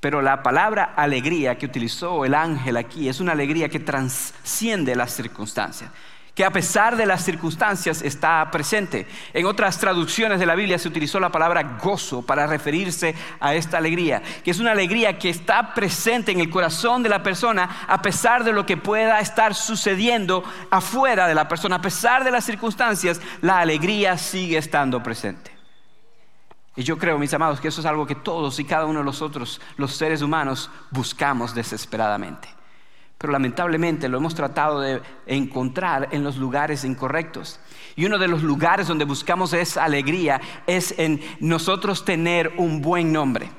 Pero 0.00 0.22
la 0.22 0.42
palabra 0.42 0.94
alegría 0.96 1.58
que 1.58 1.66
utilizó 1.66 2.24
el 2.24 2.34
ángel 2.34 2.76
aquí 2.76 3.08
es 3.08 3.20
una 3.20 3.32
alegría 3.32 3.68
que 3.68 3.80
trasciende 3.80 4.94
las 4.94 5.12
circunstancias 5.12 5.90
que 6.38 6.44
a 6.44 6.52
pesar 6.52 6.96
de 6.96 7.04
las 7.04 7.24
circunstancias 7.24 8.00
está 8.00 8.48
presente. 8.52 9.08
En 9.34 9.44
otras 9.44 9.76
traducciones 9.76 10.38
de 10.38 10.46
la 10.46 10.54
Biblia 10.54 10.78
se 10.78 10.86
utilizó 10.86 11.18
la 11.18 11.32
palabra 11.32 11.78
gozo 11.82 12.22
para 12.22 12.46
referirse 12.46 13.12
a 13.40 13.56
esta 13.56 13.78
alegría, 13.78 14.22
que 14.44 14.52
es 14.52 14.60
una 14.60 14.70
alegría 14.70 15.18
que 15.18 15.30
está 15.30 15.74
presente 15.74 16.30
en 16.30 16.38
el 16.38 16.48
corazón 16.48 17.02
de 17.02 17.08
la 17.08 17.24
persona 17.24 17.84
a 17.88 18.00
pesar 18.02 18.44
de 18.44 18.52
lo 18.52 18.64
que 18.64 18.76
pueda 18.76 19.18
estar 19.18 19.52
sucediendo 19.52 20.44
afuera 20.70 21.26
de 21.26 21.34
la 21.34 21.48
persona, 21.48 21.74
a 21.74 21.82
pesar 21.82 22.22
de 22.22 22.30
las 22.30 22.44
circunstancias, 22.44 23.20
la 23.42 23.58
alegría 23.58 24.16
sigue 24.16 24.58
estando 24.58 25.02
presente. 25.02 25.57
Y 26.78 26.84
yo 26.84 26.96
creo, 26.96 27.18
mis 27.18 27.34
amados, 27.34 27.60
que 27.60 27.66
eso 27.66 27.80
es 27.80 27.86
algo 27.86 28.06
que 28.06 28.14
todos 28.14 28.60
y 28.60 28.64
cada 28.64 28.86
uno 28.86 29.00
de 29.00 29.04
nosotros, 29.04 29.60
los 29.76 29.96
seres 29.96 30.22
humanos, 30.22 30.70
buscamos 30.92 31.52
desesperadamente 31.54 32.48
pero 33.18 33.32
lamentablemente 33.32 34.08
lo 34.08 34.18
hemos 34.18 34.36
tratado 34.36 34.80
de 34.80 35.02
encontrar 35.26 36.08
en 36.12 36.22
los 36.22 36.36
lugares 36.36 36.84
incorrectos. 36.84 37.58
Y 37.96 38.04
uno 38.04 38.16
de 38.16 38.28
los 38.28 38.44
lugares 38.44 38.86
donde 38.86 39.04
buscamos 39.04 39.52
esa 39.52 39.82
alegría 39.82 40.40
es 40.68 40.94
en 40.98 41.20
nosotros 41.40 42.04
tener 42.04 42.52
un 42.58 42.80
buen 42.80 43.12
nombre. 43.12 43.50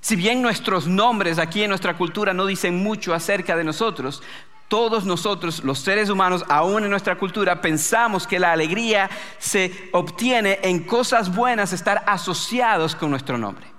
Si 0.00 0.14
bien 0.14 0.40
nuestros 0.40 0.86
nombres 0.86 1.40
aquí 1.40 1.64
en 1.64 1.70
nuestra 1.70 1.96
cultura 1.96 2.32
no 2.32 2.46
dicen 2.46 2.80
mucho 2.80 3.12
acerca 3.12 3.56
de 3.56 3.64
nosotros, 3.64 4.22
todos 4.68 5.04
nosotros, 5.04 5.64
los 5.64 5.78
seres 5.78 6.10
humanos, 6.10 6.44
aún 6.48 6.84
en 6.84 6.90
nuestra 6.90 7.16
cultura, 7.16 7.60
pensamos 7.60 8.26
que 8.26 8.38
la 8.38 8.52
alegría 8.52 9.10
se 9.38 9.90
obtiene 9.92 10.60
en 10.62 10.84
cosas 10.84 11.34
buenas, 11.34 11.72
estar 11.72 12.04
asociados 12.06 12.94
con 12.94 13.10
nuestro 13.10 13.38
nombre 13.38 13.78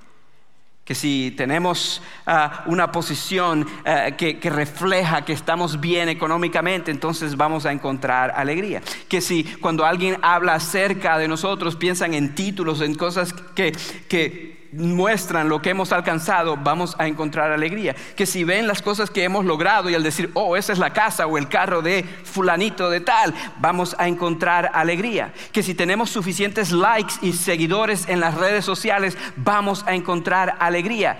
que 0.89 0.95
si 0.95 1.29
tenemos 1.37 2.01
ah, 2.25 2.63
una 2.65 2.91
posición 2.91 3.63
ah, 3.85 4.09
que, 4.17 4.39
refleja 4.49 5.23
que 5.23 5.33
estamos 5.33 5.79
bien 5.79 6.09
económicamente, 6.09 6.89
entonces 6.89 7.37
vamos 7.37 7.67
a 7.67 7.71
encontrar 7.71 8.33
alegría. 8.35 8.81
Que 9.07 9.21
si 9.21 9.43
cuando 9.43 9.85
alguien 9.85 10.17
habla 10.23 10.55
acerca 10.55 11.19
de 11.19 11.27
nosotros, 11.27 11.75
piensan 11.75 12.15
en 12.15 12.33
títulos, 12.33 12.81
en 12.81 12.95
cosas 12.95 13.33
que, 13.53 13.71
que 14.07 14.58
muestran 14.71 15.49
lo 15.49 15.61
que 15.61 15.71
hemos 15.71 15.91
alcanzado, 15.91 16.57
vamos 16.57 16.95
a 16.99 17.07
encontrar 17.07 17.51
alegría. 17.51 17.95
Que 18.15 18.25
si 18.25 18.43
ven 18.43 18.67
las 18.67 18.81
cosas 18.81 19.09
que 19.09 19.23
hemos 19.23 19.45
logrado 19.45 19.89
y 19.89 19.95
al 19.95 20.03
decir, 20.03 20.31
oh, 20.33 20.55
esa 20.55 20.73
es 20.73 20.79
la 20.79 20.93
casa 20.93 21.27
o 21.27 21.37
el 21.37 21.47
carro 21.47 21.81
de 21.81 22.03
fulanito 22.03 22.89
de 22.89 23.01
tal, 23.01 23.33
vamos 23.59 23.95
a 23.97 24.07
encontrar 24.07 24.71
alegría. 24.73 25.33
Que 25.51 25.63
si 25.63 25.73
tenemos 25.73 26.09
suficientes 26.09 26.71
likes 26.71 27.15
y 27.21 27.33
seguidores 27.33 28.07
en 28.07 28.19
las 28.19 28.35
redes 28.35 28.65
sociales, 28.65 29.17
vamos 29.35 29.83
a 29.87 29.95
encontrar 29.95 30.55
alegría. 30.59 31.19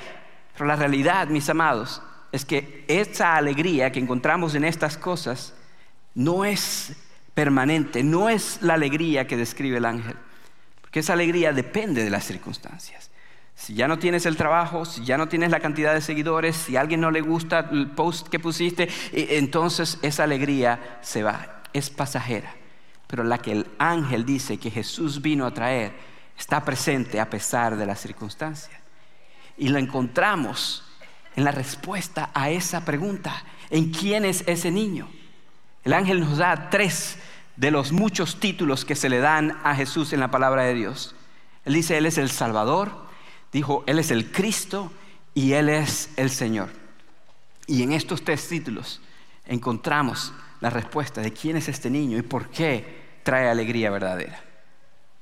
Pero 0.53 0.65
la 0.65 0.75
realidad, 0.75 1.27
mis 1.27 1.50
amados, 1.50 2.01
es 2.32 2.46
que 2.46 2.86
esa 2.88 3.36
alegría 3.36 3.91
que 3.91 4.00
encontramos 4.00 4.56
en 4.56 4.65
estas 4.65 4.98
cosas 4.98 5.53
no 6.13 6.46
es 6.46 6.96
permanente, 7.34 8.03
no 8.03 8.29
es 8.29 8.60
la 8.62 8.74
alegría 8.74 9.25
que 9.25 9.38
describe 9.38 9.77
el 9.77 9.86
ángel. 9.86 10.18
Porque 10.82 11.00
esa 11.00 11.13
alegría 11.13 11.53
depende 11.53 12.03
de 12.03 12.10
las 12.10 12.25
circunstancias. 12.25 13.08
Si 13.59 13.73
ya 13.73 13.89
no 13.89 13.99
tienes 13.99 14.25
el 14.25 14.37
trabajo, 14.37 14.85
si 14.85 15.03
ya 15.03 15.17
no 15.17 15.27
tienes 15.27 15.51
la 15.51 15.59
cantidad 15.59 15.93
de 15.93 15.99
seguidores, 15.99 16.55
si 16.55 16.77
a 16.77 16.81
alguien 16.81 17.01
no 17.01 17.11
le 17.11 17.19
gusta 17.19 17.67
el 17.71 17.91
post 17.91 18.29
que 18.29 18.39
pusiste, 18.39 18.87
entonces 19.11 19.99
esa 20.01 20.23
alegría 20.23 20.99
se 21.01 21.23
va, 21.23 21.61
es 21.73 21.89
pasajera. 21.89 22.55
Pero 23.05 23.25
la 23.25 23.39
que 23.39 23.51
el 23.51 23.67
ángel 23.77 24.25
dice 24.25 24.57
que 24.57 24.71
Jesús 24.71 25.21
vino 25.21 25.45
a 25.45 25.53
traer 25.53 25.91
está 26.37 26.63
presente 26.63 27.19
a 27.19 27.29
pesar 27.29 27.75
de 27.75 27.85
las 27.85 27.99
circunstancias. 27.99 28.79
Y 29.57 29.67
la 29.67 29.79
encontramos 29.79 30.85
en 31.35 31.43
la 31.43 31.51
respuesta 31.51 32.31
a 32.33 32.49
esa 32.51 32.85
pregunta, 32.85 33.43
¿en 33.69 33.91
quién 33.91 34.23
es 34.23 34.45
ese 34.47 34.71
niño? 34.71 35.09
El 35.83 35.91
ángel 35.91 36.21
nos 36.21 36.37
da 36.37 36.69
tres 36.69 37.17
de 37.57 37.71
los 37.71 37.91
muchos 37.91 38.39
títulos 38.39 38.85
que 38.85 38.95
se 38.95 39.09
le 39.09 39.19
dan 39.19 39.59
a 39.65 39.75
Jesús 39.75 40.13
en 40.13 40.21
la 40.21 40.31
palabra 40.31 40.63
de 40.63 40.75
Dios. 40.75 41.13
Él 41.65 41.73
dice, 41.73 41.97
Él 41.97 42.05
es 42.05 42.17
el 42.17 42.31
Salvador, 42.31 43.08
dijo, 43.51 43.84
Él 43.88 44.00
es 44.00 44.12
el 44.12 44.32
Cristo 44.32 44.91
y 45.34 45.53
Él 45.53 45.70
es 45.70 46.10
el 46.18 46.29
Señor. 46.29 46.70
Y 47.68 47.84
en 47.84 47.94
estos 47.94 48.24
tres 48.24 48.48
títulos 48.48 49.01
encontramos 49.46 50.34
la 50.62 50.70
respuesta 50.70 51.22
de 51.22 51.34
quién 51.34 51.58
es 51.58 51.68
este 51.68 51.89
niño 51.89 52.18
y 52.18 52.22
por 52.22 52.50
qué 52.50 53.20
trae 53.24 53.48
alegría 53.48 53.91
verdadera. 53.91 54.44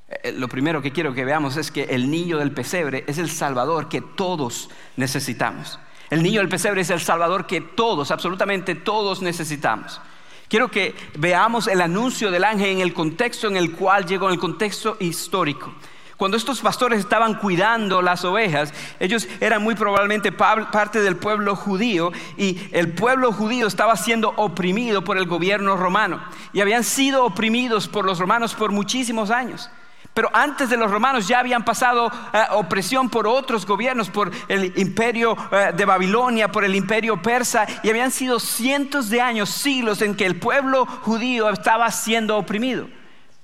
Eh, 0.10 0.32
lo 0.32 0.48
primero 0.48 0.82
que 0.82 0.92
quiero 0.92 1.14
que 1.14 1.26
veamos 1.26 1.58
es 1.58 1.72
que 1.72 1.84
el 1.84 2.10
niño 2.10 2.38
del 2.38 2.52
pesebre 2.52 3.04
es 3.08 3.18
el 3.18 3.30
Salvador 3.30 3.90
que 3.90 4.02
todos 4.02 4.70
necesitamos. 4.96 5.80
El 6.10 6.24
niño 6.24 6.40
del 6.40 6.50
pesebre 6.50 6.82
es 6.82 6.90
el 6.90 7.02
Salvador 7.02 7.46
que 7.46 7.60
todos, 7.60 8.12
absolutamente 8.12 8.76
todos 8.76 9.22
necesitamos. 9.22 10.00
Quiero 10.48 10.72
que 10.72 10.96
veamos 11.18 11.68
el 11.68 11.82
anuncio 11.82 12.32
del 12.32 12.46
ángel 12.46 12.70
en 12.70 12.80
el 12.80 12.94
contexto 12.94 13.48
en 13.48 13.58
el 13.58 13.74
cual 13.74 14.06
llegó, 14.06 14.28
en 14.28 14.36
el 14.36 14.40
contexto 14.40 14.96
histórico. 15.02 15.74
Cuando 16.18 16.36
estos 16.36 16.62
pastores 16.62 17.00
estaban 17.00 17.36
cuidando 17.36 18.02
las 18.02 18.26
ovejas, 18.26 18.74
ellos 19.00 19.28
eran 19.40 19.62
muy 19.62 19.76
probablemente 19.76 20.32
parte 20.32 21.00
del 21.00 21.16
pueblo 21.16 21.56
judío 21.56 22.12
y 22.38 22.60
el 22.72 22.94
pueblo 22.94 23.32
judío 23.32 23.68
estaba 23.68 23.96
siendo 23.96 24.34
oprimido 24.36 25.04
por 25.04 25.20
el 25.20 25.28
gobierno 25.28 25.78
romano 25.78 26.20
y 26.54 26.62
habían 26.62 26.84
sido 26.84 27.24
oprimidos 27.24 27.88
por 27.88 28.04
los 28.04 28.18
romanos 28.18 28.56
por 28.56 28.72
muchísimos 28.72 29.30
años. 29.30 29.70
Pero 30.16 30.32
antes 30.34 30.72
de 30.72 30.78
los 30.78 30.90
romanos 30.90 31.28
ya 31.28 31.38
habían 31.38 31.64
pasado 31.64 32.12
eh, 32.34 32.42
opresión 32.54 33.08
por 33.08 33.28
otros 33.28 33.68
gobiernos, 33.68 34.10
por 34.10 34.32
el 34.48 34.74
imperio 34.80 35.38
eh, 35.52 35.72
de 35.76 35.86
Babilonia, 35.86 36.52
por 36.52 36.66
el 36.66 36.74
imperio 36.74 37.22
persa, 37.22 37.68
y 37.84 37.92
habían 37.92 38.10
sido 38.10 38.40
cientos 38.40 39.12
de 39.12 39.22
años, 39.22 39.50
siglos 39.50 40.02
en 40.02 40.16
que 40.16 40.26
el 40.26 40.40
pueblo 40.40 40.88
judío 40.88 41.48
estaba 41.52 41.92
siendo 41.92 42.36
oprimido. 42.36 42.88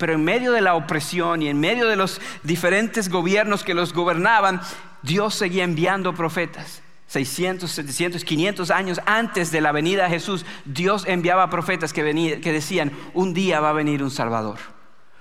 Pero 0.04 0.16
en 0.16 0.26
medio 0.26 0.52
de 0.52 0.60
la 0.60 0.76
opresión 0.76 1.42
y 1.42 1.48
en 1.48 1.62
medio 1.62 1.88
de 1.88 1.96
los 1.96 2.20
diferentes 2.44 3.08
gobiernos 3.08 3.64
que 3.64 3.74
los 3.74 3.94
gobernaban, 3.94 4.60
Dios 5.02 5.34
seguía 5.34 5.64
enviando 5.64 6.14
profetas. 6.14 6.82
600, 7.08 7.72
700, 7.72 8.26
500 8.26 8.70
años 8.70 9.00
antes 9.06 9.50
de 9.50 9.62
la 9.62 9.72
venida 9.72 10.04
de 10.04 10.10
Jesús, 10.10 10.46
Dios 10.66 11.06
enviaba 11.08 11.50
profetas 11.50 11.94
que, 11.94 12.42
que 12.42 12.52
decían, 12.52 12.92
un 13.14 13.34
día 13.34 13.62
va 13.62 13.70
a 13.70 13.72
venir 13.72 14.04
un 14.04 14.12
Salvador. 14.12 14.60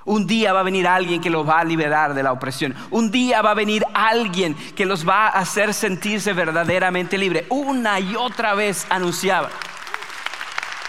Un 0.04 0.26
día 0.26 0.52
va 0.52 0.58
a 0.58 0.64
venir 0.64 0.88
alguien 0.88 1.20
que 1.20 1.30
los 1.30 1.48
va 1.48 1.60
a 1.60 1.64
liberar 1.64 2.12
de 2.12 2.24
la 2.24 2.32
opresión. 2.32 2.74
Un 2.90 3.12
día 3.12 3.40
va 3.40 3.52
a 3.52 3.54
venir 3.54 3.84
alguien 3.94 4.56
que 4.74 4.84
los 4.84 5.08
va 5.08 5.28
a 5.28 5.38
hacer 5.38 5.74
sentirse 5.74 6.32
verdaderamente 6.32 7.16
libre. 7.16 7.46
Una 7.50 8.00
y 8.00 8.16
otra 8.16 8.54
vez 8.54 8.84
anunciaba. 8.90 9.48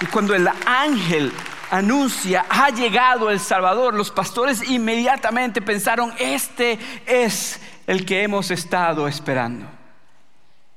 Y 0.02 0.08
cuando 0.08 0.34
el 0.34 0.50
ángel 0.66 1.32
anuncia, 1.74 2.46
ha 2.50 2.70
llegado 2.70 3.32
el 3.32 3.40
Salvador, 3.40 3.96
los 3.96 4.12
pastores 4.12 4.70
inmediatamente 4.70 5.60
pensaron, 5.60 6.14
este 6.20 6.78
es 7.08 7.60
el 7.88 8.06
que 8.06 8.22
hemos 8.22 8.52
estado 8.52 9.08
esperando. 9.08 9.66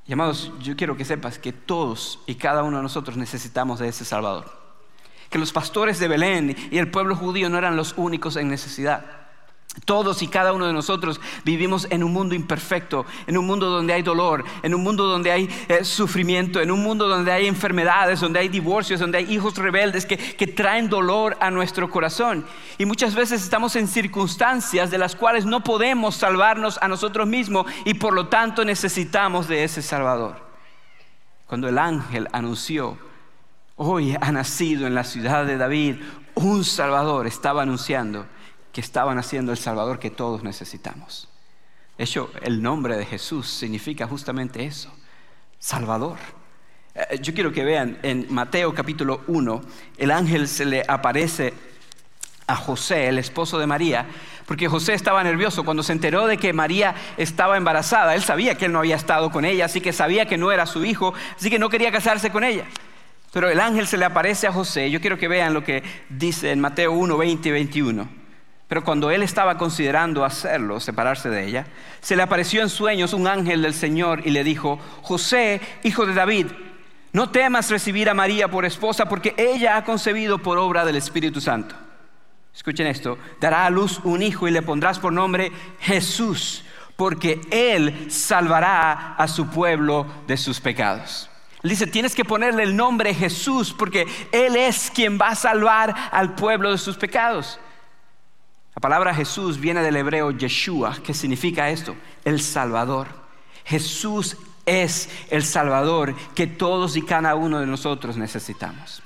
Y 0.07 0.15
amados, 0.15 0.50
yo 0.61 0.75
quiero 0.75 0.97
que 0.97 1.05
sepas 1.05 1.38
que 1.38 1.53
todos 1.53 2.21
y 2.26 2.37
cada 2.37 2.62
uno 2.62 2.79
de 2.79 2.83
nosotros 2.83 3.19
necesitamos 3.19 3.79
de 3.79 3.88
ese 3.88 4.07
Salvador. 4.07 4.50
Que 5.29 5.38
los 5.38 5.53
pastores 5.53 5.99
de 5.99 6.09
Belén 6.09 6.57
y 6.71 6.79
el 6.79 6.91
pueblo 6.91 7.15
judío 7.15 7.50
no 7.50 7.59
eran 7.59 7.76
los 7.76 7.93
únicos 7.99 8.37
en 8.37 8.49
necesidad. 8.49 9.25
Todos 9.85 10.23
y 10.23 10.28
cada 10.28 10.52
uno 10.52 10.66
de 10.66 10.73
nosotros 10.73 11.21
vivimos 11.45 11.87
en 11.90 12.02
un 12.02 12.12
mundo 12.12 12.35
imperfecto, 12.35 13.04
en 13.26 13.37
un 13.37 13.47
mundo 13.47 13.68
donde 13.68 13.92
hay 13.92 14.02
dolor, 14.02 14.45
en 14.62 14.75
un 14.75 14.83
mundo 14.83 15.06
donde 15.06 15.30
hay 15.30 15.50
eh, 15.68 15.85
sufrimiento, 15.85 16.61
en 16.61 16.71
un 16.71 16.83
mundo 16.83 17.06
donde 17.09 17.30
hay 17.30 17.47
enfermedades, 17.47 18.21
donde 18.21 18.38
hay 18.38 18.49
divorcios, 18.49 19.00
donde 19.00 19.18
hay 19.18 19.33
hijos 19.33 19.56
rebeldes 19.56 20.06
que, 20.06 20.16
que 20.16 20.47
traen 20.47 20.88
dolor 20.88 21.37
a 21.40 21.50
nuestro 21.50 21.90
corazón. 21.90 22.47
Y 22.78 22.87
muchas 22.87 23.14
veces 23.14 23.42
estamos 23.42 23.76
en 23.76 23.87
circunstancias 23.87 24.90
de 24.90 24.99
las 24.99 25.14
cuales 25.14 25.45
no 25.45 25.62
podemos 25.62 26.16
salvarnos 26.16 26.78
a 26.80 26.88
nosotros 26.88 27.26
mismos 27.26 27.66
y 27.85 27.95
por 27.95 28.14
lo 28.14 28.28
tanto 28.28 28.64
necesitamos 28.64 29.47
de 29.47 29.64
ese 29.64 29.83
Salvador. 29.83 30.37
Cuando 31.47 31.68
el 31.68 31.78
ángel 31.78 32.28
anunció, 32.33 32.99
hoy 33.76 34.16
ha 34.21 34.33
nacido 34.33 34.87
en 34.87 34.95
la 34.95 35.04
ciudad 35.04 35.45
de 35.45 35.59
David 35.59 35.97
un 36.35 36.64
Salvador, 36.64 37.26
estaba 37.26 37.62
anunciando 37.62 38.26
que 38.76 38.83
estaban 38.83 39.16
haciendo 39.16 39.52
el 39.52 39.56
Salvador 39.56 39.99
que 39.99 40.11
todos 40.11 40.42
necesitamos. 40.42 41.30
De 41.97 42.04
hecho, 42.04 42.30
el 42.42 42.61
nombre 42.61 42.99
de 42.99 43.06
Jesús 43.06 43.49
significa 43.49 44.06
justamente 44.06 44.66
eso, 44.66 44.92
Salvador. 45.59 46.18
Eh, 46.95 47.18
yo 47.23 47.33
quiero 47.33 47.50
que 47.52 47.64
vean 47.64 47.97
en 48.02 48.26
Mateo 48.28 48.75
capítulo 48.75 49.23
1, 49.28 49.62
el 49.97 50.11
ángel 50.11 50.47
se 50.47 50.66
le 50.66 50.85
aparece 50.87 51.54
a 52.47 52.54
José, 52.54 53.09
el 53.09 53.16
esposo 53.16 53.59
de 53.59 53.66
María, 53.66 54.09
porque 54.45 54.68
José 54.68 54.92
estaba 54.92 55.25
nervioso 55.25 55.64
cuando 55.64 55.83
se 55.83 55.92
enteró 55.92 56.26
de 56.26 56.37
que 56.37 56.52
María 56.52 56.95
estaba 57.16 57.56
embarazada. 57.56 58.14
Él 58.14 58.23
sabía 58.23 58.59
que 58.59 58.66
él 58.66 58.73
no 58.73 58.80
había 58.80 58.97
estado 58.97 59.30
con 59.30 59.47
ella, 59.47 59.64
así 59.64 59.80
que 59.80 59.95
sabía 59.95 60.26
que 60.26 60.37
no 60.37 60.52
era 60.52 60.66
su 60.66 60.85
hijo, 60.85 61.14
así 61.35 61.49
que 61.49 61.59
no 61.59 61.71
quería 61.71 61.90
casarse 61.90 62.28
con 62.28 62.45
ella. 62.45 62.66
Pero 63.33 63.49
el 63.49 63.59
ángel 63.59 63.87
se 63.87 63.97
le 63.97 64.04
aparece 64.04 64.47
a 64.47 64.52
José. 64.52 64.90
Yo 64.90 65.00
quiero 65.00 65.16
que 65.16 65.28
vean 65.28 65.54
lo 65.54 65.64
que 65.64 65.83
dice 66.11 66.52
en 66.52 66.61
Mateo 66.61 66.92
1, 66.92 67.16
20 67.16 67.49
y 67.49 67.52
21. 67.52 68.25
Pero 68.68 68.82
cuando 68.82 69.11
él 69.11 69.23
estaba 69.23 69.58
considerando 69.58 70.25
hacerlo, 70.25 70.80
separarse 70.80 71.30
de 71.30 71.46
ella, 71.46 71.66
se 72.00 72.16
le 72.16 72.23
apareció 72.23 72.62
en 72.62 72.68
sueños 72.68 73.12
un 73.12 73.28
ángel 73.28 73.62
del 73.62 73.75
Señor 73.75 74.26
y 74.26 74.30
le 74.30 74.42
dijo, 74.42 74.80
José, 75.02 75.61
hijo 75.85 76.04
de 76.04 76.14
David, 76.14 76.46
no 77.12 77.30
temas 77.30 77.70
recibir 77.70 78.11
a 78.11 78.14
María 78.14 78.49
por 78.49 78.64
esposa 78.64 79.08
porque 79.08 79.35
ella 79.37 79.76
ha 79.76 79.85
concebido 79.85 80.38
por 80.38 80.58
obra 80.58 80.85
del 80.85 80.96
Espíritu 80.96 81.40
Santo. 81.40 81.76
Escuchen 82.52 82.88
esto, 82.88 83.18
dará 83.40 83.66
a 83.66 83.70
luz 83.70 84.00
un 84.02 84.23
hijo 84.23 84.49
y 84.49 84.50
le 84.50 84.62
pondrás 84.62 84.99
por 84.99 85.12
nombre 85.12 85.52
Jesús, 85.78 86.64
porque 86.96 87.40
él 87.50 88.11
salvará 88.11 89.14
a 89.14 89.28
su 89.28 89.49
pueblo 89.49 90.06
de 90.26 90.37
sus 90.37 90.61
pecados. 90.61 91.30
dice, 91.62 91.87
tienes 91.87 92.14
que 92.14 92.25
ponerle 92.25 92.64
el 92.64 92.75
nombre 92.75 93.14
Jesús 93.14 93.73
porque 93.73 94.06
Él 94.32 94.56
es 94.56 94.90
quien 94.94 95.18
va 95.18 95.28
a 95.28 95.35
salvar 95.35 95.94
al 96.11 96.35
pueblo 96.35 96.70
de 96.70 96.78
sus 96.78 96.96
pecados. 96.96 97.61
La 98.76 98.80
palabra 98.80 99.14
Jesús 99.14 99.59
viene 99.59 99.83
del 99.83 99.97
hebreo 99.97 100.33
Yeshua, 100.33 100.99
que 101.02 101.14
significa 101.14 101.71
esto, 101.71 101.97
el 102.26 102.42
Salvador. 102.42 103.09
Jesús 103.64 104.37
es 104.66 105.09
el 105.30 105.45
Salvador 105.45 106.14
que 106.35 106.47
todos 106.47 106.95
y 106.99 107.00
cada 107.00 107.37
uno 107.37 107.59
de 107.59 107.64
nosotros 107.64 108.18
necesitamos. 108.18 109.02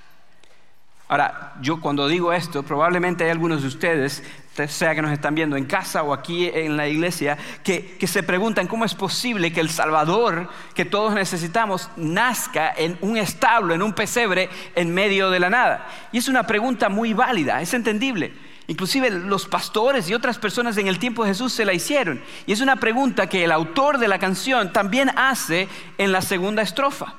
Ahora, 1.06 1.54
yo 1.60 1.80
cuando 1.80 2.08
digo 2.08 2.32
esto, 2.32 2.64
probablemente 2.64 3.22
hay 3.22 3.30
algunos 3.30 3.62
de 3.62 3.68
ustedes, 3.68 4.24
sea 4.66 4.92
que 4.92 5.02
nos 5.02 5.12
están 5.12 5.36
viendo 5.36 5.56
en 5.56 5.66
casa 5.66 6.02
o 6.02 6.12
aquí 6.12 6.50
en 6.52 6.76
la 6.76 6.88
iglesia, 6.88 7.38
que, 7.62 7.96
que, 7.96 8.08
se 8.08 8.24
preguntan 8.24 8.66
cómo 8.66 8.84
es 8.84 8.96
posible 8.96 9.52
que 9.52 9.60
el 9.60 9.70
Salvador 9.70 10.48
que 10.74 10.84
todos 10.84 11.14
necesitamos 11.14 11.90
nazca 11.96 12.74
en 12.76 12.98
un 13.02 13.16
establo, 13.16 13.72
en 13.72 13.82
un 13.82 13.92
pesebre, 13.92 14.50
en 14.74 14.92
medio 14.92 15.30
de 15.30 15.38
la 15.38 15.48
nada. 15.48 15.86
Y 16.10 16.18
es 16.18 16.26
una 16.26 16.44
pregunta 16.44 16.88
muy 16.88 17.14
válida, 17.14 17.62
es 17.62 17.72
entendible. 17.72 18.49
Inclusive 18.70 19.10
los 19.10 19.46
pastores 19.46 20.08
y 20.08 20.14
otras 20.14 20.38
personas 20.38 20.76
en 20.76 20.86
el 20.86 21.00
tiempo 21.00 21.24
de 21.24 21.30
Jesús 21.30 21.52
se 21.52 21.64
la 21.64 21.72
hicieron. 21.72 22.22
Y 22.46 22.52
es 22.52 22.60
una 22.60 22.76
pregunta 22.76 23.26
que 23.26 23.42
el 23.42 23.50
autor 23.50 23.98
de 23.98 24.06
la 24.06 24.20
canción 24.20 24.72
también 24.72 25.10
hace 25.16 25.66
en 25.98 26.12
la 26.12 26.22
segunda 26.22 26.62
estrofa. 26.62 27.14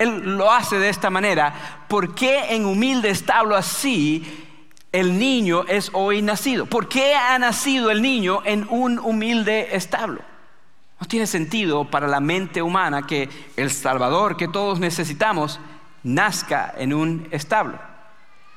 Él 0.00 0.36
lo 0.36 0.50
hace 0.50 0.80
de 0.80 0.88
esta 0.88 1.08
manera. 1.08 1.84
¿Por 1.86 2.16
qué 2.16 2.56
en 2.56 2.64
humilde 2.64 3.10
establo 3.10 3.54
así 3.54 4.24
el 4.90 5.16
niño 5.16 5.64
es 5.68 5.90
hoy 5.92 6.22
nacido? 6.22 6.66
¿Por 6.66 6.88
qué 6.88 7.14
ha 7.14 7.38
nacido 7.38 7.92
el 7.92 8.02
niño 8.02 8.42
en 8.44 8.66
un 8.68 8.98
humilde 8.98 9.76
establo? 9.76 10.22
No 10.98 11.06
tiene 11.06 11.28
sentido 11.28 11.88
para 11.88 12.08
la 12.08 12.18
mente 12.18 12.62
humana 12.62 13.06
que 13.06 13.28
el 13.56 13.70
Salvador 13.70 14.36
que 14.36 14.48
todos 14.48 14.80
necesitamos 14.80 15.60
nazca 16.02 16.74
en 16.76 16.92
un 16.92 17.28
establo. 17.30 17.78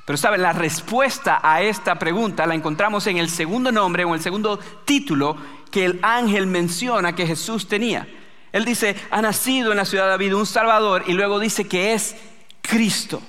Pero 0.10 0.18
saben, 0.18 0.42
la 0.42 0.54
respuesta 0.54 1.40
a 1.44 1.62
esta 1.62 2.00
pregunta 2.00 2.48
la 2.48 2.55
encontramos 2.55 3.05
en 3.05 3.18
el 3.18 3.29
segundo 3.29 3.72
nombre 3.72 4.05
o 4.05 4.16
el 4.16 4.22
segundo 4.22 4.57
título 4.83 5.38
que 5.70 5.86
el 5.86 6.00
ángel 6.01 6.48
menciona 6.48 7.14
que 7.14 7.27
Jesús 7.27 7.68
tenía. 7.68 8.07
Él 8.51 8.66
dice, 8.66 8.96
ha 9.12 9.22
nacido 9.22 9.70
en 9.70 9.77
la 9.77 9.86
ciudad 9.86 10.05
de 10.05 10.10
David 10.10 10.33
un 10.33 10.48
Salvador 10.48 11.03
y 11.05 11.14
luego 11.14 11.38
dice 11.38 11.68
que 11.68 11.94
es 11.94 12.16
Cristo. 12.60 13.22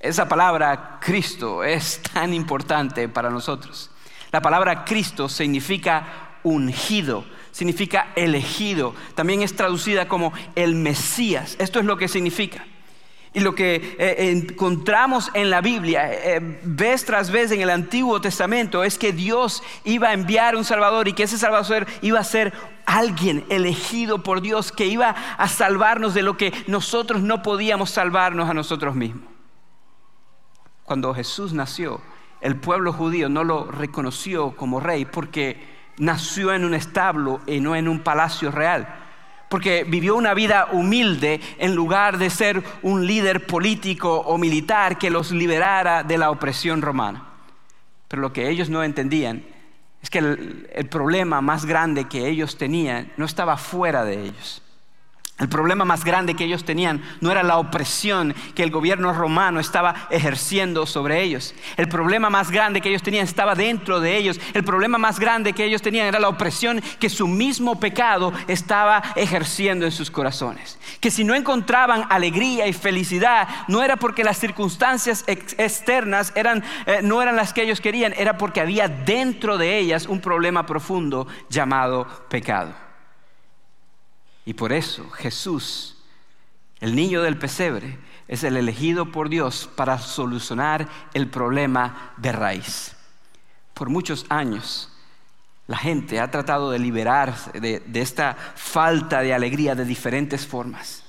Esa 0.00 0.28
palabra 0.28 0.98
Cristo 1.00 1.62
es 1.62 2.02
tan 2.12 2.34
importante 2.34 3.08
para 3.08 3.30
nosotros. 3.30 3.92
La 4.32 4.42
palabra 4.42 4.84
Cristo 4.84 5.28
significa 5.28 6.40
ungido, 6.42 7.24
significa 7.52 8.08
elegido. 8.16 8.92
También 9.14 9.42
es 9.42 9.54
traducida 9.54 10.08
como 10.08 10.32
el 10.56 10.74
Mesías. 10.74 11.54
Esto 11.60 11.78
es 11.78 11.84
lo 11.84 11.96
que 11.96 12.08
significa. 12.08 12.64
Y 13.36 13.40
lo 13.40 13.54
que 13.54 13.96
eh, 13.98 14.30
encontramos 14.30 15.30
en 15.34 15.50
la 15.50 15.60
Biblia, 15.60 16.10
eh, 16.10 16.58
vez 16.62 17.04
tras 17.04 17.30
vez 17.30 17.50
en 17.50 17.60
el 17.60 17.68
Antiguo 17.68 18.18
Testamento, 18.18 18.82
es 18.82 18.96
que 18.96 19.12
Dios 19.12 19.62
iba 19.84 20.08
a 20.08 20.14
enviar 20.14 20.56
un 20.56 20.64
Salvador 20.64 21.06
y 21.06 21.12
que 21.12 21.24
ese 21.24 21.36
Salvador 21.36 21.86
iba 22.00 22.18
a 22.18 22.24
ser 22.24 22.54
alguien 22.86 23.44
elegido 23.50 24.22
por 24.22 24.40
Dios 24.40 24.72
que 24.72 24.86
iba 24.86 25.10
a 25.10 25.48
salvarnos 25.48 26.14
de 26.14 26.22
lo 26.22 26.38
que 26.38 26.50
nosotros 26.66 27.20
no 27.20 27.42
podíamos 27.42 27.90
salvarnos 27.90 28.48
a 28.48 28.54
nosotros 28.54 28.94
mismos. 28.94 29.28
Cuando 30.84 31.12
Jesús 31.12 31.52
nació, 31.52 32.00
el 32.40 32.56
pueblo 32.56 32.90
judío 32.94 33.28
no 33.28 33.44
lo 33.44 33.70
reconoció 33.70 34.56
como 34.56 34.80
rey 34.80 35.04
porque 35.04 35.62
nació 35.98 36.54
en 36.54 36.64
un 36.64 36.72
establo 36.72 37.42
y 37.46 37.60
no 37.60 37.76
en 37.76 37.86
un 37.86 38.00
palacio 38.00 38.50
real 38.50 39.05
porque 39.48 39.84
vivió 39.84 40.16
una 40.16 40.34
vida 40.34 40.68
humilde 40.72 41.40
en 41.58 41.74
lugar 41.74 42.18
de 42.18 42.30
ser 42.30 42.62
un 42.82 43.06
líder 43.06 43.46
político 43.46 44.20
o 44.20 44.38
militar 44.38 44.98
que 44.98 45.10
los 45.10 45.30
liberara 45.30 46.02
de 46.02 46.18
la 46.18 46.30
opresión 46.30 46.82
romana. 46.82 47.24
Pero 48.08 48.22
lo 48.22 48.32
que 48.32 48.48
ellos 48.48 48.68
no 48.68 48.82
entendían 48.82 49.44
es 50.02 50.10
que 50.10 50.18
el, 50.18 50.88
problema 50.90 51.40
más 51.40 51.64
grande 51.64 52.04
que 52.04 52.28
ellos 52.28 52.58
tenían 52.58 53.12
no 53.16 53.24
estaba 53.24 53.56
fuera 53.56 54.04
de 54.04 54.22
ellos. 54.22 54.62
El 55.38 55.50
problema 55.50 55.84
más 55.84 56.02
grande 56.02 56.34
que 56.34 56.44
ellos 56.44 56.64
tenían 56.64 57.02
no 57.20 57.30
era 57.30 57.42
la 57.42 57.58
opresión 57.58 58.34
que 58.54 58.62
el 58.62 58.70
gobierno 58.70 59.12
romano 59.12 59.60
estaba 59.60 60.08
ejerciendo 60.08 60.86
sobre 60.86 61.22
ellos. 61.22 61.54
El 61.76 61.88
problema 61.88 62.30
más 62.30 62.50
grande 62.50 62.80
que 62.80 62.88
ellos 62.88 63.02
tenían 63.02 63.24
estaba 63.24 63.54
dentro 63.54 64.00
de 64.00 64.16
ellos. 64.16 64.40
El 64.54 64.64
problema 64.64 64.96
más 64.96 65.20
grande 65.20 65.52
que 65.52 65.64
ellos 65.64 65.82
tenían 65.82 66.06
era 66.06 66.20
la 66.20 66.30
opresión 66.30 66.80
que 66.98 67.10
su 67.10 67.28
mismo 67.28 67.78
pecado 67.78 68.32
estaba 68.48 69.02
ejerciendo 69.14 69.84
en 69.84 69.92
sus 69.92 70.10
corazones. 70.10 70.78
Que 71.00 71.10
si 71.10 71.22
no 71.22 71.34
encontraban 71.34 72.06
alegría 72.08 72.66
y 72.66 72.72
felicidad, 72.72 73.46
no 73.68 73.82
era 73.82 73.96
porque 73.96 74.24
las 74.24 74.38
circunstancias 74.38 75.22
externas 75.26 76.32
eh, 76.34 77.00
no 77.02 77.20
eran 77.20 77.36
las 77.36 77.52
que 77.52 77.62
ellos 77.62 77.82
querían, 77.82 78.14
era 78.16 78.38
porque 78.38 78.62
había 78.62 78.88
dentro 78.88 79.58
de 79.58 79.76
ellas 79.76 80.06
un 80.06 80.22
problema 80.22 80.64
profundo 80.64 81.26
llamado 81.50 82.06
pecado. 82.30 82.85
Y 84.46 84.54
por 84.54 84.72
eso 84.72 85.10
Jesús, 85.10 85.96
el 86.80 86.94
niño 86.94 87.20
del 87.20 87.36
pesebre, 87.36 87.98
es 88.28 88.44
el 88.44 88.56
elegido 88.56 89.12
por 89.12 89.28
Dios 89.28 89.68
para 89.76 89.98
solucionar 89.98 90.88
el 91.12 91.28
problema 91.28 92.12
de 92.16 92.32
raíz. 92.32 92.96
Por 93.74 93.90
muchos 93.90 94.24
años 94.28 94.90
la 95.66 95.76
gente 95.76 96.20
ha 96.20 96.30
tratado 96.30 96.70
de 96.70 96.78
liberarse 96.78 97.60
de, 97.60 97.82
esta 98.00 98.36
falta 98.54 99.20
de 99.20 99.34
alegría 99.34 99.74
de 99.74 99.84
diferentes 99.84 100.46
formas. 100.46 101.02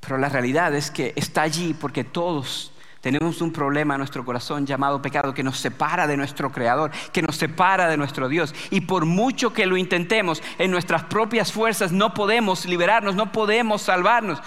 Pero 0.00 0.16
la 0.16 0.30
realidad 0.30 0.74
es 0.74 0.90
que 0.90 1.12
está 1.14 1.42
allí 1.42 1.74
porque 1.74 2.04
todos 2.04 2.69
tenemos 3.00 3.40
un 3.40 3.50
problema 3.50 3.94
en 3.94 3.98
nuestro 3.98 4.24
corazón 4.24 4.66
llamado 4.66 5.00
pecado 5.00 5.32
que 5.32 5.42
nos 5.42 5.58
separa 5.58 6.06
de 6.06 6.18
nuestro 6.18 6.52
Creador, 6.52 6.90
que 7.12 7.22
nos 7.22 7.36
separa 7.36 7.88
de 7.88 7.96
nuestro 7.96 8.28
Dios. 8.28 8.54
Y 8.70 8.82
por 8.82 9.06
mucho 9.06 9.54
que 9.54 9.64
lo 9.64 9.78
intentemos, 9.78 10.42
en 10.58 10.70
nuestras 10.70 11.04
propias 11.04 11.50
fuerzas 11.50 11.92
no 11.92 12.12
podemos 12.12 12.66
liberarnos, 12.66 13.14
no 13.14 13.32
podemos 13.32 13.82
salvarnos. 13.82 14.42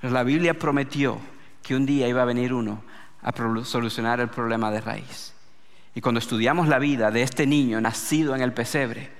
Pero 0.00 0.12
la 0.12 0.22
Biblia 0.22 0.54
prometió 0.54 1.18
que 1.62 1.74
un 1.74 1.86
día 1.86 2.06
iba 2.06 2.22
a 2.22 2.26
venir 2.26 2.54
uno 2.54 2.82
a 3.22 3.32
solucionar 3.64 4.20
el 4.20 4.28
problema 4.28 4.70
de 4.70 4.80
raíz. 4.80 5.34
Y 5.94 6.00
cuando 6.00 6.20
estudiamos 6.20 6.68
la 6.68 6.78
vida 6.78 7.10
de 7.10 7.22
este 7.22 7.46
niño 7.46 7.80
nacido 7.80 8.36
en 8.36 8.42
el 8.42 8.52
pesebre, 8.52 9.10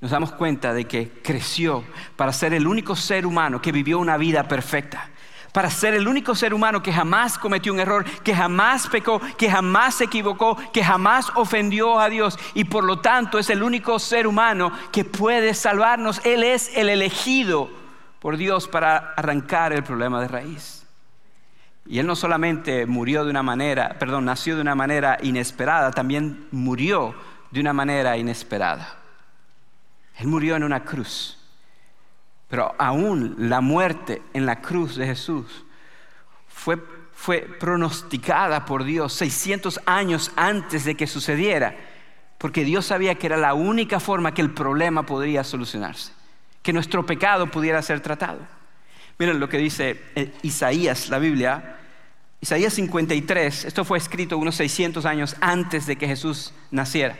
nos 0.00 0.10
damos 0.10 0.32
cuenta 0.32 0.72
de 0.72 0.86
que 0.86 1.10
creció 1.22 1.84
para 2.16 2.32
ser 2.32 2.54
el 2.54 2.66
único 2.66 2.96
ser 2.96 3.26
humano 3.26 3.60
que 3.60 3.72
vivió 3.72 3.98
una 3.98 4.16
vida 4.16 4.48
perfecta 4.48 5.10
para 5.54 5.70
ser 5.70 5.94
el 5.94 6.08
único 6.08 6.34
ser 6.34 6.52
humano 6.52 6.82
que 6.82 6.92
jamás 6.92 7.38
cometió 7.38 7.72
un 7.72 7.78
error, 7.78 8.04
que 8.24 8.34
jamás 8.34 8.88
pecó, 8.88 9.20
que 9.38 9.48
jamás 9.48 9.94
se 9.94 10.04
equivocó, 10.04 10.58
que 10.72 10.82
jamás 10.82 11.30
ofendió 11.36 12.00
a 12.00 12.08
Dios 12.08 12.36
y 12.54 12.64
por 12.64 12.82
lo 12.82 12.98
tanto 12.98 13.38
es 13.38 13.48
el 13.50 13.62
único 13.62 14.00
ser 14.00 14.26
humano 14.26 14.72
que 14.90 15.04
puede 15.04 15.54
salvarnos. 15.54 16.20
Él 16.26 16.42
es 16.42 16.76
el 16.76 16.88
elegido 16.88 17.70
por 18.18 18.36
Dios 18.36 18.66
para 18.66 19.14
arrancar 19.16 19.72
el 19.72 19.84
problema 19.84 20.20
de 20.20 20.26
raíz. 20.26 20.88
Y 21.86 22.00
él 22.00 22.06
no 22.08 22.16
solamente 22.16 22.84
murió 22.84 23.22
de 23.22 23.30
una 23.30 23.44
manera, 23.44 23.96
perdón, 23.96 24.24
nació 24.24 24.56
de 24.56 24.62
una 24.62 24.74
manera 24.74 25.18
inesperada, 25.22 25.92
también 25.92 26.48
murió 26.50 27.14
de 27.52 27.60
una 27.60 27.72
manera 27.72 28.16
inesperada. 28.16 28.96
Él 30.16 30.26
murió 30.26 30.56
en 30.56 30.64
una 30.64 30.82
cruz. 30.82 31.43
Pero 32.54 32.72
aún 32.78 33.34
la 33.36 33.60
muerte 33.60 34.22
en 34.32 34.46
la 34.46 34.60
cruz 34.60 34.94
de 34.94 35.06
Jesús 35.06 35.64
fue, 36.46 36.78
fue 37.12 37.40
pronosticada 37.40 38.64
por 38.64 38.84
Dios 38.84 39.12
600 39.14 39.80
años 39.86 40.30
antes 40.36 40.84
de 40.84 40.94
que 40.94 41.08
sucediera, 41.08 41.74
porque 42.38 42.62
Dios 42.62 42.86
sabía 42.86 43.16
que 43.16 43.26
era 43.26 43.36
la 43.36 43.54
única 43.54 43.98
forma 43.98 44.34
que 44.34 44.40
el 44.40 44.52
problema 44.52 45.04
podría 45.04 45.42
solucionarse, 45.42 46.12
que 46.62 46.72
nuestro 46.72 47.04
pecado 47.04 47.50
pudiera 47.50 47.82
ser 47.82 47.98
tratado. 47.98 48.38
Miren 49.18 49.40
lo 49.40 49.48
que 49.48 49.58
dice 49.58 50.00
eh, 50.14 50.32
Isaías, 50.42 51.08
la 51.08 51.18
Biblia. 51.18 51.78
Isaías 52.40 52.72
53, 52.74 53.64
esto 53.64 53.84
fue 53.84 53.98
escrito 53.98 54.38
unos 54.38 54.54
600 54.54 55.04
años 55.06 55.34
antes 55.40 55.86
de 55.86 55.96
que 55.96 56.06
Jesús 56.06 56.54
naciera. 56.70 57.18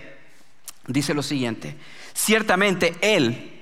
Dice 0.87 1.13
lo 1.13 1.25
siguiente, 1.25 1.77
ciertamente 2.13 2.95
Él, 3.01 3.54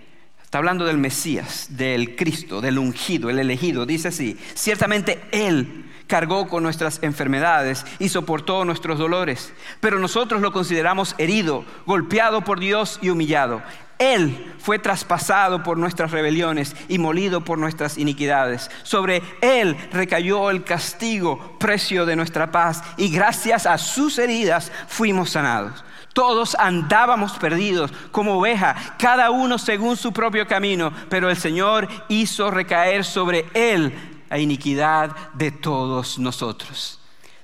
Está 0.53 0.59
hablando 0.59 0.85
del 0.85 0.99
Mesías, 0.99 1.69
del 1.71 2.15
Cristo, 2.15 2.61
del 2.61 2.77
ungido, 2.77 3.31
el 3.31 3.39
elegido. 3.39 3.87
Dice 3.87 4.09
así, 4.09 4.39
ciertamente 4.53 5.19
Él 5.33 5.87
cargó 6.07 6.47
con 6.47 6.63
nuestras 6.63 7.03
enfermedades 7.03 7.87
y 7.99 8.11
soportó 8.11 8.63
nuestros 8.67 8.99
dolores. 8.99 9.55
Pero 9.81 9.99
nosotros 9.99 10.43
lo 10.43 10.53
consideramos 10.53 11.15
herido, 11.17 11.65
golpeado 11.87 12.45
por 12.45 12.61
Dios 12.61 12.99
y 13.01 13.09
humillado. 13.09 13.63
Él 13.99 14.53
fue 14.59 14.79
traspasado 14.79 15.63
por 15.63 15.79
nuestras 15.79 16.11
rebeliones 16.11 16.77
y 16.87 16.99
molido 16.99 17.43
por 17.43 17.57
nuestras 17.57 17.97
iniquidades. 17.97 18.71
Sobre 18.83 19.23
Él 19.41 19.75
recayó 19.91 20.51
el 20.51 20.65
castigo, 20.65 21.57
precio 21.59 22.05
de 22.05 22.15
nuestra 22.15 22.53
paz, 22.53 22.83
y 22.99 23.09
gracias 23.09 23.65
a 23.65 23.79
sus 23.79 24.19
heridas 24.19 24.71
fuimos 24.87 25.31
sanados. 25.31 25.83
Todos 26.13 26.55
andábamos 26.55 27.33
perdidos 27.33 27.91
como 28.11 28.39
oveja, 28.39 28.77
cada 28.99 29.31
uno 29.31 29.59
según 29.59 29.97
su 29.97 30.13
propio 30.13 30.47
camino, 30.47 30.93
pero 31.09 31.31
el 31.31 31.37
Señor 31.37 31.89
hizo 32.09 32.51
recaer 32.51 33.05
sobre 33.05 33.47
Él 33.55 33.93
la 34.29 34.39
iniquidad 34.39 35.15
de 35.35 35.51
todos 35.51 36.19
nosotros. 36.19 37.02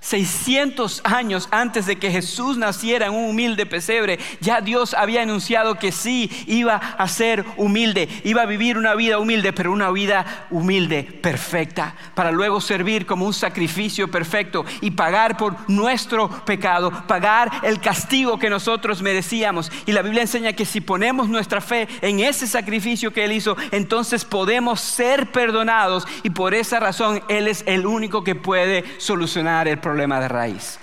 600 0.09 1.03
años 1.05 1.49
antes 1.51 1.85
de 1.85 1.97
que 1.97 2.11
Jesús 2.11 2.57
naciera 2.57 3.07
en 3.07 3.13
un 3.13 3.29
humilde 3.29 3.67
pesebre, 3.67 4.19
ya 4.41 4.63
Dios 4.63 4.95
había 4.95 5.23
anunciado 5.23 5.75
que 5.75 5.93
sí 5.93 6.31
iba 6.47 6.77
a 6.77 7.09
ser 7.09 7.45
humilde, 7.59 8.09
iba 8.25 8.43
a 8.43 8.47
vivir 8.47 8.79
una 8.79 8.95
vida 8.95 9.19
humilde, 9.19 9.53
pero 9.53 9.71
una 9.71 9.91
vida 9.91 10.47
humilde, 10.51 11.03
perfecta, 11.05 11.95
para 12.15 12.33
luego 12.33 12.63
servir 12.63 13.05
como 13.05 13.27
un 13.27 13.35
sacrificio 13.35 14.11
perfecto 14.11 14.65
y 14.81 14.93
pagar 14.93 15.37
por 15.37 15.57
nuestro 15.69 16.31
pecado, 16.47 16.91
pagar 17.07 17.51
el 17.63 17.79
castigo 17.79 18.39
que 18.39 18.49
nosotros 18.49 19.03
merecíamos. 19.03 19.71
Y 19.85 19.93
la 19.93 20.01
Biblia 20.01 20.23
enseña 20.23 20.55
que 20.55 20.65
si 20.65 20.81
ponemos 20.81 21.29
nuestra 21.29 21.61
fe 21.61 21.87
en 22.01 22.21
ese 22.21 22.47
sacrificio 22.47 23.13
que 23.13 23.25
Él 23.25 23.33
hizo, 23.33 23.59
entonces 23.73 24.25
podemos 24.25 24.81
ser 24.81 25.31
perdonados 25.33 26.07
y 26.23 26.31
por 26.31 26.55
esa 26.55 26.81
razón 26.81 27.23
Él 27.29 27.47
es 27.47 27.63
el 27.67 27.87
único 27.87 28.25
que 28.25 28.35
puede 28.35 28.85
solucionar 28.99 29.69
el 29.69 29.79
problema 29.79 29.98
problema 29.99 30.21
de 30.21 30.29
raíz. 30.29 30.79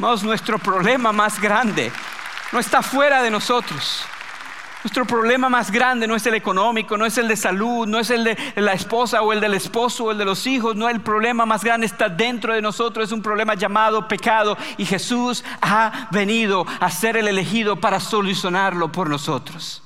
nuestro 0.00 0.58
problema 0.58 1.12
más 1.12 1.40
grande 1.40 1.92
no 2.50 2.58
está 2.58 2.82
fuera 2.82 3.22
de 3.22 3.30
nosotros. 3.30 4.04
Nuestro 4.82 5.04
problema 5.04 5.48
más 5.48 5.70
grande 5.70 6.08
no 6.08 6.16
es 6.16 6.26
el 6.26 6.34
económico, 6.34 6.96
no 6.96 7.06
es 7.06 7.16
el 7.16 7.28
de 7.28 7.36
salud, 7.36 7.86
no 7.86 8.00
es 8.00 8.10
el 8.10 8.24
de 8.24 8.36
la 8.56 8.72
esposa 8.72 9.22
o 9.22 9.32
el 9.32 9.40
del 9.40 9.54
esposo 9.54 10.06
o 10.06 10.10
el 10.10 10.18
de 10.18 10.24
los 10.24 10.48
hijos, 10.48 10.74
no, 10.74 10.88
el 10.88 11.00
problema 11.00 11.46
más 11.46 11.62
grande 11.62 11.86
está 11.86 12.08
dentro 12.08 12.54
de 12.54 12.60
nosotros, 12.60 13.06
es 13.06 13.12
un 13.12 13.22
problema 13.22 13.54
llamado 13.54 14.08
pecado 14.08 14.58
y 14.76 14.84
Jesús 14.84 15.44
ha 15.62 16.08
venido 16.10 16.66
a 16.80 16.90
ser 16.90 17.16
el 17.16 17.28
elegido 17.28 17.76
para 17.76 18.00
solucionarlo 18.00 18.90
por 18.90 19.08
nosotros. 19.08 19.80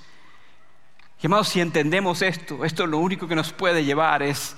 Y 1.22 1.26
amados, 1.26 1.48
si 1.48 1.60
entendemos 1.60 2.22
esto, 2.22 2.64
esto 2.64 2.86
lo 2.86 2.96
único 2.96 3.28
que 3.28 3.36
nos 3.36 3.52
puede 3.52 3.84
llevar 3.84 4.22
es 4.22 4.56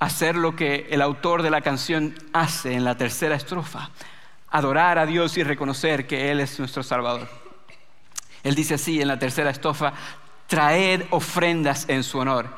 hacer 0.00 0.34
lo 0.34 0.56
que 0.56 0.88
el 0.90 1.02
autor 1.02 1.42
de 1.42 1.50
la 1.50 1.60
canción 1.60 2.14
hace 2.32 2.72
en 2.72 2.84
la 2.84 2.96
tercera 2.96 3.36
estrofa, 3.36 3.90
adorar 4.50 4.98
a 4.98 5.06
Dios 5.06 5.36
y 5.36 5.44
reconocer 5.44 6.06
que 6.06 6.30
Él 6.30 6.40
es 6.40 6.58
nuestro 6.58 6.82
Salvador. 6.82 7.28
Él 8.42 8.54
dice 8.54 8.74
así 8.74 9.00
en 9.00 9.08
la 9.08 9.18
tercera 9.18 9.50
estrofa, 9.50 9.92
traed 10.46 11.02
ofrendas 11.10 11.84
en 11.88 12.02
su 12.02 12.18
honor. 12.18 12.48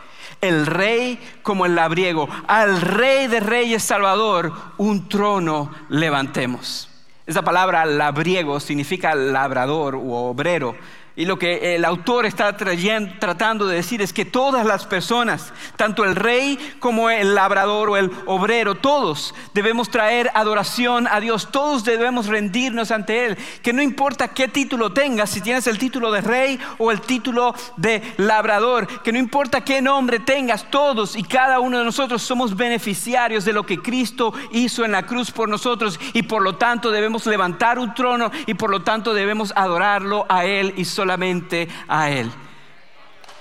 El 0.40 0.66
rey 0.66 1.18
como 1.42 1.66
el 1.66 1.74
labriego, 1.74 2.28
al 2.46 2.81
rey 2.81 3.26
de 3.26 3.40
reyes 3.40 3.83
Salvador, 3.83 4.52
un 4.78 5.09
trono 5.09 5.70
levantemos. 5.88 6.88
Esa 7.26 7.42
palabra 7.42 7.85
labriego 7.85 8.61
significa 8.61 9.14
labrador 9.14 9.96
u 9.96 10.12
obrero 10.12 10.76
y 11.14 11.27
lo 11.27 11.38
que 11.38 11.75
el 11.75 11.85
autor 11.85 12.25
está 12.25 12.57
tratando 12.57 13.66
de 13.66 13.77
decir 13.77 14.01
es 14.01 14.12
que 14.12 14.25
todas 14.25 14.64
las 14.64 14.87
personas, 14.87 15.53
tanto 15.77 16.05
el 16.05 16.16
rey 16.16 16.59
como 16.79 17.11
el 17.11 17.35
labrador 17.35 17.90
o 17.90 17.96
el 17.96 18.11
obrero, 18.27 18.77
todos 18.77 19.35
debemos 19.53 19.90
traer 19.90 20.31
adoración 20.35 21.07
a 21.07 21.20
Dios, 21.20 21.51
todos 21.51 21.85
debemos 21.85 22.27
rendirnos 22.27 22.90
ante 22.90 23.27
Él, 23.27 23.38
que 23.62 23.72
no 23.72 23.83
importa 23.83 24.29
qué 24.29 24.48
título 24.48 24.92
tengas, 24.92 25.31
si 25.31 25.40
tienes 25.42 25.66
el 25.66 25.79
título 25.79 26.11
de 26.11 26.22
rey 26.22 26.59
o 26.79 26.90
el 26.90 27.01
título 27.03 27.55
de 27.77 28.03
labrador, 28.16 28.87
que 29.03 29.12
no 29.12 29.18
importa 29.18 29.62
qué 29.62 29.83
nombre 29.83 30.18
tengas, 30.18 30.70
todos 30.70 31.14
y 31.16 31.22
cada 31.22 31.61
uno 31.61 31.79
de 31.79 31.85
nosotros 31.85 32.22
somos 32.22 32.57
beneficiarios 32.57 33.44
de 33.44 33.53
lo 33.53 33.66
que 33.66 33.81
Cristo 33.81 34.33
hizo 34.51 34.85
en 34.85 34.92
la 34.92 35.05
cruz 35.05 35.31
por 35.31 35.48
nosotros 35.48 36.01
y 36.14 36.22
por 36.22 36.42
lo 36.42 36.57
tanto 36.57 36.90
debemos 36.90 37.27
levantar 37.27 37.79
un 37.79 37.94
trono 37.94 38.31
y 38.46 38.55
por 38.55 38.70
lo 38.70 38.83
tanto 38.83 39.12
debemos 39.12 39.53
adorarlo 39.57 40.25
a 40.29 40.46
Él 40.46 40.72
y 40.77 40.85
solamente 41.02 41.68
a 41.88 42.10
Él. 42.10 42.30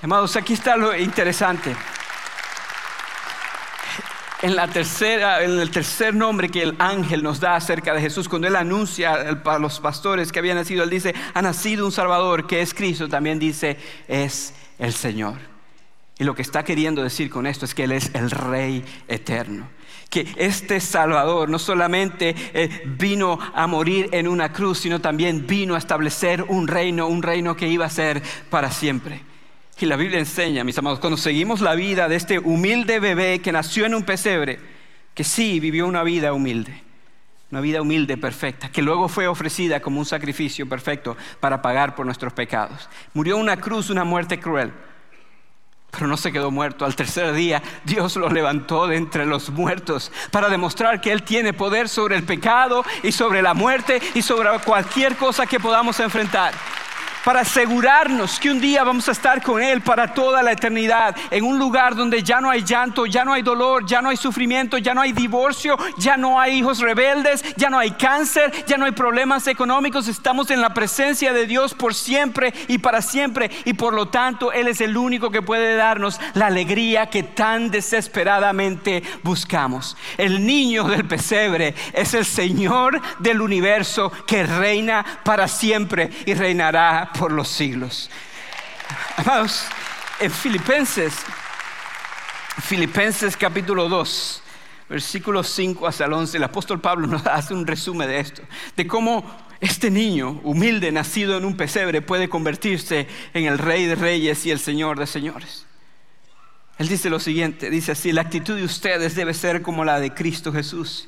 Amados, 0.01 0.35
aquí 0.35 0.53
está 0.53 0.75
lo 0.75 0.97
interesante. 0.97 1.75
En, 4.41 4.55
la 4.55 4.67
tercera, 4.67 5.43
en 5.43 5.59
el 5.59 5.69
tercer 5.69 6.15
nombre 6.15 6.49
que 6.49 6.63
el 6.63 6.75
ángel 6.79 7.21
nos 7.21 7.39
da 7.39 7.55
acerca 7.55 7.93
de 7.93 8.01
Jesús, 8.01 8.27
cuando 8.27 8.47
él 8.47 8.55
anuncia 8.55 9.13
a 9.13 9.59
los 9.59 9.79
pastores 9.79 10.31
que 10.31 10.39
había 10.39 10.55
nacido, 10.55 10.83
él 10.83 10.89
dice, 10.89 11.13
ha 11.35 11.41
nacido 11.43 11.85
un 11.85 11.91
Salvador 11.91 12.47
que 12.47 12.61
es 12.61 12.73
Cristo, 12.73 13.07
también 13.07 13.37
dice, 13.37 13.77
es 14.07 14.55
el 14.79 14.93
Señor. 14.93 15.35
Y 16.17 16.23
lo 16.23 16.33
que 16.33 16.41
está 16.41 16.63
queriendo 16.63 17.03
decir 17.03 17.29
con 17.29 17.45
esto 17.45 17.65
es 17.65 17.75
que 17.75 17.83
Él 17.83 17.91
es 17.91 18.09
el 18.15 18.31
Rey 18.31 18.83
eterno 19.07 19.69
que 20.11 20.27
este 20.35 20.81
Salvador 20.81 21.49
no 21.49 21.57
solamente 21.57 22.35
eh, 22.53 22.81
vino 22.85 23.39
a 23.55 23.65
morir 23.65 24.09
en 24.11 24.27
una 24.27 24.51
cruz, 24.51 24.79
sino 24.79 24.99
también 24.99 25.47
vino 25.47 25.73
a 25.73 25.77
establecer 25.77 26.43
un 26.49 26.67
reino, 26.67 27.07
un 27.07 27.23
reino 27.23 27.55
que 27.55 27.69
iba 27.69 27.85
a 27.85 27.89
ser 27.89 28.21
para 28.49 28.69
siempre. 28.71 29.21
Y 29.79 29.85
la 29.85 29.95
Biblia 29.95 30.19
enseña, 30.19 30.65
mis 30.65 30.77
amados, 30.77 30.99
cuando 30.99 31.15
seguimos 31.15 31.61
la 31.61 31.75
vida 31.75 32.09
de 32.09 32.17
este 32.17 32.39
humilde 32.39 32.99
bebé 32.99 33.39
que 33.39 33.53
nació 33.53 33.85
en 33.85 33.95
un 33.95 34.03
pesebre, 34.03 34.59
que 35.15 35.23
sí 35.23 35.61
vivió 35.61 35.87
una 35.87 36.03
vida 36.03 36.33
humilde, 36.33 36.83
una 37.49 37.61
vida 37.61 37.81
humilde, 37.81 38.17
perfecta, 38.17 38.69
que 38.69 38.81
luego 38.81 39.07
fue 39.07 39.29
ofrecida 39.29 39.79
como 39.79 39.97
un 39.97 40.05
sacrificio 40.05 40.67
perfecto 40.67 41.15
para 41.39 41.61
pagar 41.61 41.95
por 41.95 42.05
nuestros 42.05 42.33
pecados. 42.33 42.89
Murió 43.13 43.37
una 43.37 43.55
cruz, 43.57 43.89
una 43.89 44.03
muerte 44.03 44.41
cruel 44.41 44.73
pero 45.91 46.07
no 46.07 46.17
se 46.17 46.31
quedó 46.31 46.49
muerto. 46.49 46.85
Al 46.85 46.95
tercer 46.95 47.33
día 47.33 47.61
Dios 47.83 48.15
lo 48.15 48.29
levantó 48.29 48.87
de 48.87 48.95
entre 48.95 49.25
los 49.25 49.49
muertos 49.49 50.11
para 50.31 50.49
demostrar 50.49 51.01
que 51.01 51.11
Él 51.11 51.23
tiene 51.23 51.53
poder 51.53 51.89
sobre 51.89 52.15
el 52.15 52.23
pecado 52.23 52.83
y 53.03 53.11
sobre 53.11 53.41
la 53.41 53.53
muerte 53.53 54.01
y 54.13 54.21
sobre 54.21 54.49
cualquier 54.59 55.15
cosa 55.17 55.45
que 55.45 55.59
podamos 55.59 55.99
enfrentar 55.99 56.53
para 57.23 57.41
asegurarnos 57.41 58.39
que 58.39 58.51
un 58.51 58.59
día 58.59 58.83
vamos 58.83 59.07
a 59.07 59.11
estar 59.11 59.41
con 59.41 59.61
Él 59.61 59.81
para 59.81 60.13
toda 60.13 60.41
la 60.41 60.51
eternidad, 60.51 61.15
en 61.29 61.43
un 61.43 61.59
lugar 61.59 61.95
donde 61.95 62.23
ya 62.23 62.41
no 62.41 62.49
hay 62.49 62.63
llanto, 62.63 63.05
ya 63.05 63.23
no 63.23 63.33
hay 63.33 63.41
dolor, 63.41 63.85
ya 63.85 64.01
no 64.01 64.09
hay 64.09 64.17
sufrimiento, 64.17 64.77
ya 64.77 64.93
no 64.93 65.01
hay 65.01 65.11
divorcio, 65.11 65.77
ya 65.97 66.17
no 66.17 66.39
hay 66.39 66.59
hijos 66.59 66.79
rebeldes, 66.79 67.43
ya 67.55 67.69
no 67.69 67.77
hay 67.77 67.91
cáncer, 67.91 68.51
ya 68.65 68.77
no 68.77 68.85
hay 68.85 68.91
problemas 68.91 69.47
económicos, 69.47 70.07
estamos 70.07 70.49
en 70.51 70.61
la 70.61 70.73
presencia 70.73 71.33
de 71.33 71.47
Dios 71.47 71.73
por 71.73 71.93
siempre 71.93 72.53
y 72.67 72.79
para 72.79 73.01
siempre 73.01 73.51
y 73.65 73.73
por 73.73 73.93
lo 73.93 74.07
tanto 74.07 74.51
Él 74.51 74.67
es 74.67 74.81
el 74.81 74.97
único 74.97 75.31
que 75.31 75.41
puede 75.41 75.75
darnos 75.75 76.19
la 76.33 76.47
alegría 76.47 77.07
que 77.07 77.23
tan 77.23 77.71
desesperadamente 77.71 79.03
buscamos. 79.23 79.95
El 80.17 80.45
niño 80.45 80.85
del 80.85 81.05
pesebre 81.05 81.75
es 81.93 82.13
el 82.13 82.25
Señor 82.25 83.01
del 83.19 83.41
universo 83.41 84.11
que 84.25 84.43
reina 84.43 85.05
para 85.23 85.47
siempre 85.47 86.09
y 86.25 86.33
reinará 86.33 87.10
por 87.13 87.31
los 87.31 87.47
siglos. 87.47 88.09
Amados, 89.17 89.65
en 90.19 90.31
Filipenses, 90.31 91.13
Filipenses 92.61 93.37
capítulo 93.37 93.87
2, 93.89 94.43
versículos 94.89 95.47
5 95.49 95.87
hasta 95.87 96.05
el 96.05 96.13
11, 96.13 96.37
el 96.37 96.43
apóstol 96.43 96.81
Pablo 96.81 97.07
nos 97.07 97.25
hace 97.27 97.53
un 97.53 97.65
resumen 97.65 98.07
de 98.07 98.19
esto, 98.19 98.41
de 98.75 98.87
cómo 98.87 99.23
este 99.59 99.91
niño 99.91 100.41
humilde, 100.43 100.91
nacido 100.91 101.37
en 101.37 101.45
un 101.45 101.55
pesebre, 101.55 102.01
puede 102.01 102.29
convertirse 102.29 103.07
en 103.33 103.45
el 103.45 103.57
rey 103.57 103.85
de 103.85 103.95
reyes 103.95 104.45
y 104.45 104.51
el 104.51 104.59
señor 104.59 104.99
de 104.99 105.07
señores. 105.07 105.65
Él 106.77 106.87
dice 106.87 107.09
lo 107.09 107.19
siguiente, 107.19 107.69
dice 107.69 107.91
así, 107.91 108.11
la 108.11 108.21
actitud 108.21 108.55
de 108.55 108.63
ustedes 108.63 109.15
debe 109.15 109.33
ser 109.33 109.61
como 109.61 109.85
la 109.85 109.99
de 109.99 110.13
Cristo 110.13 110.51
Jesús 110.51 111.07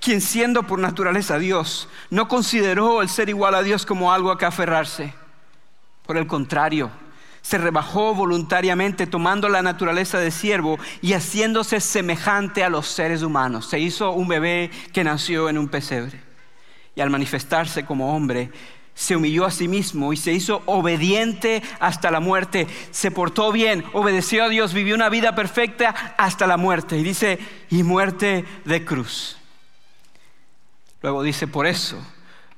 quien 0.00 0.20
siendo 0.20 0.62
por 0.66 0.78
naturaleza 0.78 1.38
Dios, 1.38 1.88
no 2.08 2.26
consideró 2.26 3.02
el 3.02 3.08
ser 3.08 3.28
igual 3.28 3.54
a 3.54 3.62
Dios 3.62 3.84
como 3.84 4.12
algo 4.12 4.32
a 4.32 4.38
que 4.38 4.46
aferrarse. 4.46 5.12
Por 6.10 6.18
el 6.18 6.26
contrario, 6.26 6.90
se 7.40 7.56
rebajó 7.56 8.16
voluntariamente 8.16 9.06
tomando 9.06 9.48
la 9.48 9.62
naturaleza 9.62 10.18
de 10.18 10.32
siervo 10.32 10.76
y 11.02 11.12
haciéndose 11.12 11.78
semejante 11.78 12.64
a 12.64 12.68
los 12.68 12.88
seres 12.88 13.22
humanos. 13.22 13.66
Se 13.66 13.78
hizo 13.78 14.10
un 14.10 14.26
bebé 14.26 14.72
que 14.92 15.04
nació 15.04 15.48
en 15.48 15.56
un 15.56 15.68
pesebre. 15.68 16.20
Y 16.96 17.00
al 17.00 17.10
manifestarse 17.10 17.84
como 17.84 18.12
hombre, 18.12 18.50
se 18.92 19.14
humilló 19.14 19.44
a 19.44 19.52
sí 19.52 19.68
mismo 19.68 20.12
y 20.12 20.16
se 20.16 20.32
hizo 20.32 20.64
obediente 20.66 21.62
hasta 21.78 22.10
la 22.10 22.18
muerte. 22.18 22.66
Se 22.90 23.12
portó 23.12 23.52
bien, 23.52 23.84
obedeció 23.92 24.42
a 24.42 24.48
Dios, 24.48 24.74
vivió 24.74 24.96
una 24.96 25.10
vida 25.10 25.36
perfecta 25.36 26.14
hasta 26.18 26.48
la 26.48 26.56
muerte. 26.56 26.98
Y 26.98 27.04
dice, 27.04 27.38
y 27.70 27.84
muerte 27.84 28.44
de 28.64 28.84
cruz. 28.84 29.36
Luego 31.02 31.22
dice, 31.22 31.46
por 31.46 31.68
eso 31.68 32.04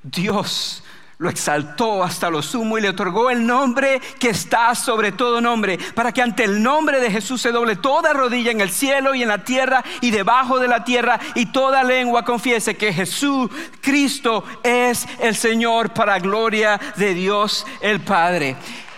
Dios 0.01 0.83
lo 1.23 1.29
exaltó 1.29 2.03
hasta 2.03 2.29
lo 2.29 2.41
sumo 2.41 2.77
y 2.77 2.81
le 2.81 2.89
otorgó 2.89 3.29
el 3.29 3.47
nombre 3.47 4.01
que 4.19 4.31
está 4.31 4.75
sobre 4.75 5.13
todo 5.13 5.39
nombre, 5.39 5.79
para 5.95 6.11
que 6.11 6.21
ante 6.21 6.43
el 6.43 6.61
nombre 6.61 6.99
de 6.99 7.09
Jesús 7.09 7.41
se 7.41 7.53
doble 7.53 7.77
toda 7.77 8.11
rodilla 8.11 8.51
en 8.51 8.59
el 8.59 8.69
cielo 8.69 9.15
y 9.15 9.23
en 9.23 9.29
la 9.29 9.45
tierra 9.45 9.85
y 10.01 10.11
debajo 10.11 10.59
de 10.59 10.67
la 10.67 10.83
tierra 10.83 11.17
y 11.33 11.45
toda 11.45 11.81
lengua 11.81 12.25
confiese 12.25 12.75
que 12.75 12.91
Jesús 12.91 13.49
Cristo 13.79 14.43
es 14.63 15.07
el 15.19 15.33
Señor 15.37 15.93
para 15.93 16.19
gloria 16.19 16.77
de 16.97 17.13
Dios 17.13 17.65
el 17.79 18.01
Padre. 18.01 18.57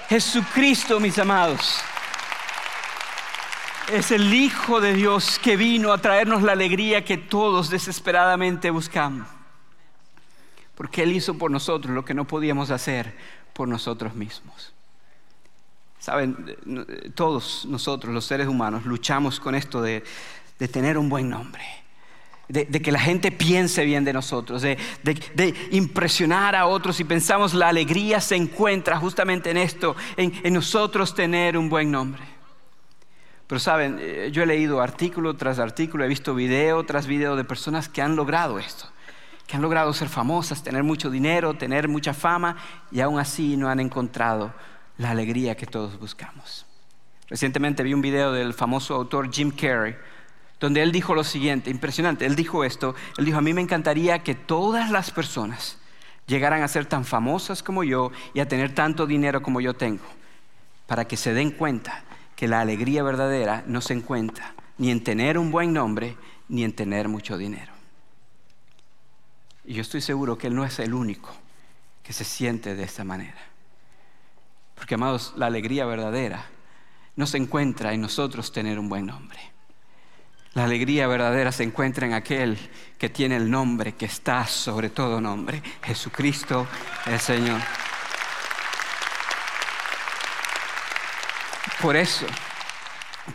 Jesucristo, 0.09 0.99
mis 0.99 1.19
amados, 1.19 1.77
es 3.93 4.09
el 4.09 4.33
Hijo 4.33 4.81
de 4.81 4.95
Dios 4.95 5.39
que 5.43 5.55
vino 5.57 5.93
a 5.93 5.99
traernos 5.99 6.41
la 6.41 6.53
alegría 6.53 7.05
que 7.05 7.17
todos 7.17 7.69
desesperadamente 7.69 8.71
buscamos 8.71 9.34
porque 10.75 11.03
Él 11.03 11.13
hizo 11.13 11.37
por 11.37 11.51
nosotros 11.51 11.93
lo 11.93 12.05
que 12.05 12.13
no 12.13 12.25
podíamos 12.27 12.69
hacer 12.69 13.13
por 13.53 13.67
nosotros 13.67 14.15
mismos. 14.15 14.73
Saben, 15.99 16.55
todos 17.15 17.65
nosotros, 17.65 18.13
los 18.13 18.25
seres 18.25 18.47
humanos, 18.47 18.85
luchamos 18.85 19.39
con 19.39 19.55
esto 19.55 19.81
de, 19.81 20.03
tener 20.71 20.97
un 20.97 21.09
buen 21.09 21.29
nombre. 21.29 21.63
De, 22.47 22.67
que 22.67 22.91
la 22.91 22.99
gente 22.99 23.31
piense 23.31 23.83
bien 23.85 24.03
de 24.03 24.13
nosotros, 24.13 24.61
de, 24.61 24.77
impresionar 25.71 26.55
a 26.55 26.67
otros 26.67 26.99
y 26.99 27.05
pensamos 27.05 27.55
la 27.55 27.69
alegría 27.69 28.21
se 28.21 28.35
encuentra 28.35 28.97
justamente 28.97 29.49
en 29.49 29.57
esto, 29.57 29.95
en, 30.15 30.31
en 30.43 30.53
nosotros 30.53 31.15
tener 31.15 31.57
un 31.57 31.69
buen 31.69 31.89
nombre. 31.89 32.21
Pero 33.47 33.59
saben, 33.59 33.97
eh, 33.99 34.29
yo 34.31 34.43
he 34.43 34.45
leído 34.45 34.81
artículo 34.81 35.35
tras 35.35 35.57
artículo, 35.59 36.03
he 36.03 36.07
visto 36.07 36.35
video 36.35 36.83
tras 36.83 37.07
video 37.07 37.35
de 37.35 37.43
personas 37.43 37.89
que 37.89 38.01
han 38.01 38.15
logrado 38.15 38.59
esto 38.59 38.89
que 39.47 39.55
han 39.55 39.61
logrado 39.61 39.93
ser 39.93 40.09
famosas, 40.09 40.63
tener 40.63 40.83
mucho 40.83 41.09
dinero, 41.09 41.53
tener 41.53 41.87
mucha 41.87 42.13
fama 42.13 42.57
y 42.91 43.01
aún 43.01 43.19
así 43.19 43.57
no 43.57 43.69
han 43.69 43.79
encontrado 43.79 44.53
la 44.97 45.11
alegría 45.11 45.55
que 45.55 45.65
todos 45.65 45.99
buscamos. 45.99 46.65
Recientemente 47.27 47.83
vi 47.83 47.93
un 47.93 48.01
video 48.01 48.31
del 48.31 48.53
famoso 48.53 48.95
autor 48.95 49.31
Jim 49.31 49.51
Carrey, 49.51 49.95
donde 50.59 50.81
él 50.81 50.91
dijo 50.91 51.13
lo 51.15 51.23
siguiente, 51.23 51.69
impresionante, 51.69 52.25
él 52.25 52.35
dijo 52.35 52.63
esto, 52.63 52.95
él 53.17 53.25
dijo, 53.25 53.37
a 53.37 53.41
mí 53.41 53.53
me 53.53 53.61
encantaría 53.61 54.23
que 54.23 54.35
todas 54.35 54.89
las 54.89 55.11
personas 55.11 55.77
llegaran 56.27 56.63
a 56.63 56.67
ser 56.67 56.85
tan 56.85 57.05
famosas 57.05 57.61
como 57.61 57.83
yo 57.83 58.11
y 58.33 58.39
a 58.39 58.47
tener 58.47 58.73
tanto 58.73 59.05
dinero 59.05 59.41
como 59.41 59.61
yo 59.61 59.73
tengo, 59.73 60.05
para 60.87 61.05
que 61.05 61.17
se 61.17 61.33
den 61.33 61.51
cuenta 61.51 62.03
que 62.35 62.47
la 62.47 62.61
alegría 62.61 63.03
verdadera 63.03 63.63
no 63.67 63.81
se 63.81 63.93
encuentra 63.93 64.53
ni 64.77 64.91
en 64.91 65.03
tener 65.03 65.37
un 65.37 65.51
buen 65.51 65.73
nombre, 65.73 66.17
ni 66.49 66.63
en 66.63 66.73
tener 66.73 67.07
mucho 67.07 67.37
dinero. 67.37 67.74
Y 69.65 69.73
yo 69.73 69.81
estoy 69.81 70.01
seguro 70.01 70.37
que 70.37 70.47
Él 70.47 70.55
no 70.55 70.63
es 70.63 70.77
el 70.79 70.93
único 70.93 71.33
que 72.03 72.13
se 72.13 72.23
siente 72.23 72.75
de 72.75 72.83
esta 72.83 73.03
manera. 73.03 73.41
Porque, 74.75 74.95
amados, 74.95 75.33
la 75.37 75.47
alegría 75.47 75.85
verdadera 75.85 76.45
no 77.15 77.25
se 77.25 77.37
encuentra 77.37 77.93
en 77.93 78.01
nosotros 78.01 78.51
tener 78.51 78.77
un 78.77 78.89
buen 78.89 79.05
nombre. 79.05 79.39
La 80.53 80.65
alegría 80.65 81.07
verdadera 81.07 81.51
se 81.51 81.63
encuentra 81.63 82.05
en 82.05 82.13
aquel 82.13 82.57
que 82.97 83.09
tiene 83.09 83.35
el 83.35 83.49
nombre 83.49 83.95
que 83.95 84.05
está 84.05 84.45
sobre 84.45 84.89
todo 84.89 85.19
nombre, 85.19 85.61
Jesucristo 85.83 86.67
el 87.07 87.19
Señor. 87.19 87.59
Por 91.81 91.95
eso, 91.95 92.25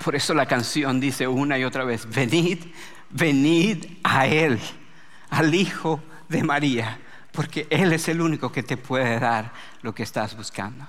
por 0.03 0.15
eso 0.15 0.33
la 0.33 0.47
canción 0.47 0.99
dice 0.99 1.29
una 1.29 1.59
y 1.59 1.65
otra 1.65 1.85
vez, 1.85 2.09
venid, 2.09 2.65
venid 3.11 3.85
a 4.03 4.27
Él, 4.27 4.59
al 5.29 5.55
Hijo 5.55 6.03
de 6.31 6.43
María, 6.45 6.99
porque 7.33 7.67
Él 7.69 7.93
es 7.93 8.09
el 8.09 8.21
único 8.21 8.51
que 8.51 8.63
te 8.63 8.77
puede 8.77 9.19
dar 9.19 9.53
lo 9.83 9.95
que 9.95 10.05
estás 10.05 10.37
buscando. 10.37 10.87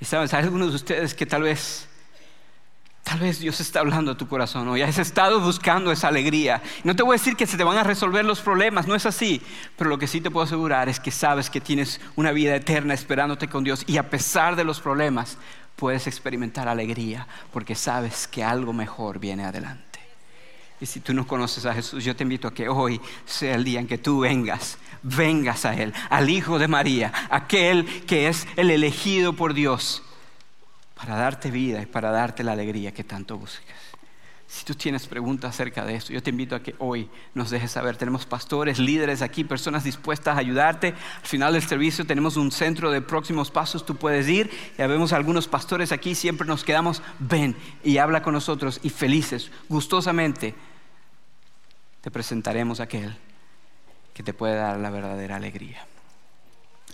Y 0.00 0.04
sabes, 0.04 0.34
hay 0.34 0.44
algunos 0.44 0.70
de 0.70 0.76
ustedes 0.76 1.14
que 1.14 1.26
tal 1.26 1.42
vez, 1.42 1.88
tal 3.04 3.20
vez 3.20 3.38
Dios 3.38 3.60
está 3.60 3.80
hablando 3.80 4.10
a 4.12 4.16
tu 4.16 4.28
corazón 4.28 4.76
ya 4.76 4.86
has 4.86 4.98
estado 4.98 5.40
buscando 5.40 5.92
esa 5.92 6.08
alegría. 6.08 6.60
No 6.82 6.94
te 6.94 7.04
voy 7.04 7.14
a 7.14 7.18
decir 7.18 7.36
que 7.36 7.46
se 7.46 7.56
te 7.56 7.64
van 7.64 7.78
a 7.78 7.84
resolver 7.84 8.24
los 8.24 8.40
problemas, 8.40 8.88
no 8.88 8.96
es 8.96 9.06
así, 9.06 9.40
pero 9.76 9.88
lo 9.88 9.98
que 9.98 10.08
sí 10.08 10.20
te 10.20 10.30
puedo 10.30 10.44
asegurar 10.44 10.88
es 10.88 10.98
que 11.00 11.12
sabes 11.12 11.50
que 11.50 11.60
tienes 11.60 12.00
una 12.16 12.32
vida 12.32 12.54
eterna 12.56 12.94
esperándote 12.94 13.48
con 13.48 13.62
Dios 13.62 13.84
y 13.86 13.96
a 13.96 14.10
pesar 14.10 14.56
de 14.56 14.64
los 14.64 14.80
problemas 14.80 15.38
puedes 15.76 16.08
experimentar 16.08 16.66
alegría 16.68 17.28
porque 17.52 17.76
sabes 17.76 18.26
que 18.26 18.42
algo 18.42 18.72
mejor 18.72 19.20
viene 19.20 19.44
adelante. 19.44 19.87
Y 20.80 20.86
si 20.86 21.00
tú 21.00 21.12
no 21.12 21.26
conoces 21.26 21.66
a 21.66 21.74
Jesús, 21.74 22.04
yo 22.04 22.14
te 22.14 22.22
invito 22.22 22.48
a 22.48 22.54
que 22.54 22.68
hoy 22.68 23.00
sea 23.26 23.54
el 23.56 23.64
día 23.64 23.80
en 23.80 23.88
que 23.88 23.98
tú 23.98 24.20
vengas, 24.20 24.78
vengas 25.02 25.64
a 25.64 25.74
Él, 25.74 25.92
al 26.08 26.30
Hijo 26.30 26.58
de 26.58 26.68
María, 26.68 27.12
aquel 27.30 27.84
que 28.06 28.28
es 28.28 28.46
el 28.56 28.70
elegido 28.70 29.32
por 29.32 29.54
Dios 29.54 30.02
para 30.94 31.16
darte 31.16 31.50
vida 31.50 31.80
y 31.82 31.86
para 31.86 32.10
darte 32.10 32.42
la 32.42 32.52
alegría 32.52 32.92
que 32.92 33.04
tanto 33.04 33.38
buscas. 33.38 33.87
Si 34.48 34.64
tú 34.64 34.74
tienes 34.74 35.06
preguntas 35.06 35.50
acerca 35.50 35.84
de 35.84 35.94
esto, 35.94 36.10
yo 36.10 36.22
te 36.22 36.30
invito 36.30 36.56
a 36.56 36.62
que 36.62 36.74
hoy 36.78 37.10
nos 37.34 37.50
dejes 37.50 37.70
saber. 37.70 37.98
Tenemos 37.98 38.24
pastores, 38.24 38.78
líderes 38.78 39.20
aquí, 39.20 39.44
personas 39.44 39.84
dispuestas 39.84 40.36
a 40.36 40.40
ayudarte. 40.40 40.94
Al 41.20 41.26
final 41.26 41.52
del 41.52 41.62
servicio 41.62 42.06
tenemos 42.06 42.38
un 42.38 42.50
centro 42.50 42.90
de 42.90 43.02
próximos 43.02 43.50
pasos, 43.50 43.84
tú 43.84 43.96
puedes 43.96 44.26
ir. 44.26 44.50
Ya 44.78 44.86
vemos 44.86 45.12
algunos 45.12 45.46
pastores 45.48 45.92
aquí, 45.92 46.14
siempre 46.14 46.48
nos 46.48 46.64
quedamos, 46.64 47.02
ven 47.18 47.56
y 47.84 47.98
habla 47.98 48.22
con 48.22 48.32
nosotros 48.32 48.80
y 48.82 48.88
felices, 48.88 49.50
gustosamente 49.68 50.54
te 52.00 52.10
presentaremos 52.10 52.80
a 52.80 52.84
aquel 52.84 53.14
que 54.14 54.22
te 54.22 54.32
puede 54.32 54.54
dar 54.54 54.78
la 54.78 54.88
verdadera 54.88 55.36
alegría. 55.36 55.86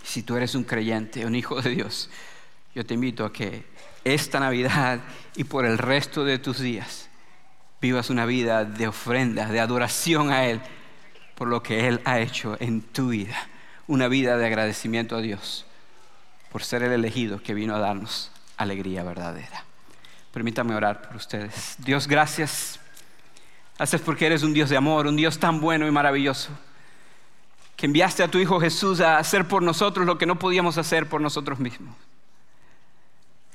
Si 0.03 0.23
tú 0.23 0.35
eres 0.35 0.55
un 0.55 0.65
creyente, 0.65 1.25
un 1.25 1.35
hijo 1.35 1.61
de 1.61 1.69
Dios, 1.69 2.09
yo 2.75 2.85
te 2.85 2.95
invito 2.95 3.23
a 3.23 3.31
que 3.31 3.63
esta 4.03 4.41
Navidad 4.41 4.99
y 5.37 5.45
por 5.45 5.65
el 5.65 5.77
resto 5.77 6.25
de 6.25 6.37
tus 6.37 6.59
días 6.59 7.09
vivas 7.81 8.09
una 8.09 8.25
vida 8.25 8.65
de 8.65 8.87
ofrenda, 8.87 9.47
de 9.47 9.59
adoración 9.59 10.31
a 10.31 10.45
Él 10.45 10.61
por 11.35 11.47
lo 11.47 11.61
que 11.61 11.87
Él 11.87 12.01
ha 12.05 12.19
hecho 12.19 12.57
en 12.59 12.81
tu 12.81 13.09
vida. 13.09 13.35
Una 13.87 14.07
vida 14.07 14.37
de 14.37 14.45
agradecimiento 14.45 15.15
a 15.15 15.21
Dios 15.21 15.65
por 16.51 16.63
ser 16.63 16.83
el 16.83 16.91
elegido 16.91 17.41
que 17.41 17.53
vino 17.53 17.75
a 17.75 17.79
darnos 17.79 18.31
alegría 18.57 19.03
verdadera. 19.03 19.65
Permítame 20.33 20.73
orar 20.75 21.01
por 21.01 21.17
ustedes. 21.17 21.75
Dios, 21.79 22.07
gracias 22.07 22.79
Haces 23.77 23.99
porque 23.99 24.25
eres 24.25 24.43
un 24.43 24.53
Dios 24.53 24.69
de 24.69 24.77
amor, 24.77 25.05
un 25.05 25.17
Dios 25.17 25.37
tan 25.37 25.59
bueno 25.59 25.85
y 25.85 25.91
maravilloso, 25.91 26.49
que 27.75 27.87
enviaste 27.87 28.23
a 28.23 28.29
tu 28.29 28.37
Hijo 28.37 28.59
Jesús 28.61 29.01
a 29.01 29.17
hacer 29.17 29.47
por 29.47 29.61
nosotros 29.61 30.05
lo 30.05 30.17
que 30.17 30.25
no 30.25 30.39
podíamos 30.39 30.77
hacer 30.77 31.09
por 31.09 31.19
nosotros 31.19 31.59
mismos. 31.59 31.93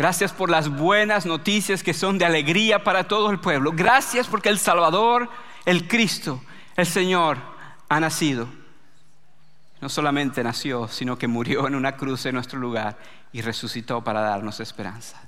Gracias 0.00 0.32
por 0.32 0.48
las 0.48 0.70
buenas 0.70 1.26
noticias 1.26 1.82
que 1.82 1.92
son 1.92 2.16
de 2.16 2.24
alegría 2.24 2.82
para 2.82 3.06
todo 3.06 3.30
el 3.30 3.38
pueblo. 3.38 3.70
Gracias 3.74 4.28
porque 4.28 4.48
el 4.48 4.58
Salvador, 4.58 5.28
el 5.66 5.86
Cristo, 5.88 6.42
el 6.74 6.86
Señor, 6.86 7.36
ha 7.86 8.00
nacido. 8.00 8.48
No 9.82 9.90
solamente 9.90 10.42
nació, 10.42 10.88
sino 10.88 11.18
que 11.18 11.28
murió 11.28 11.66
en 11.68 11.74
una 11.74 11.98
cruz 11.98 12.24
en 12.24 12.34
nuestro 12.34 12.58
lugar 12.58 12.96
y 13.30 13.42
resucitó 13.42 14.02
para 14.02 14.22
darnos 14.22 14.58
esperanza. 14.60 15.20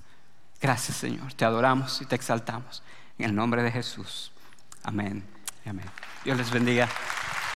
Gracias 0.59 0.97
Señor, 0.97 1.35
te 1.35 1.45
adoramos 1.45 2.01
y 2.01 2.07
te 2.07 2.17
exaltamos. 2.17 2.83
En 3.19 3.27
el 3.27 3.35
nombre 3.35 3.63
de 3.63 3.73
Jesús. 3.73 4.33
Amén. 4.85 5.23
Amén. 5.67 5.85
Dios 6.25 6.39
les 6.39 6.51
bendiga. 6.51 6.89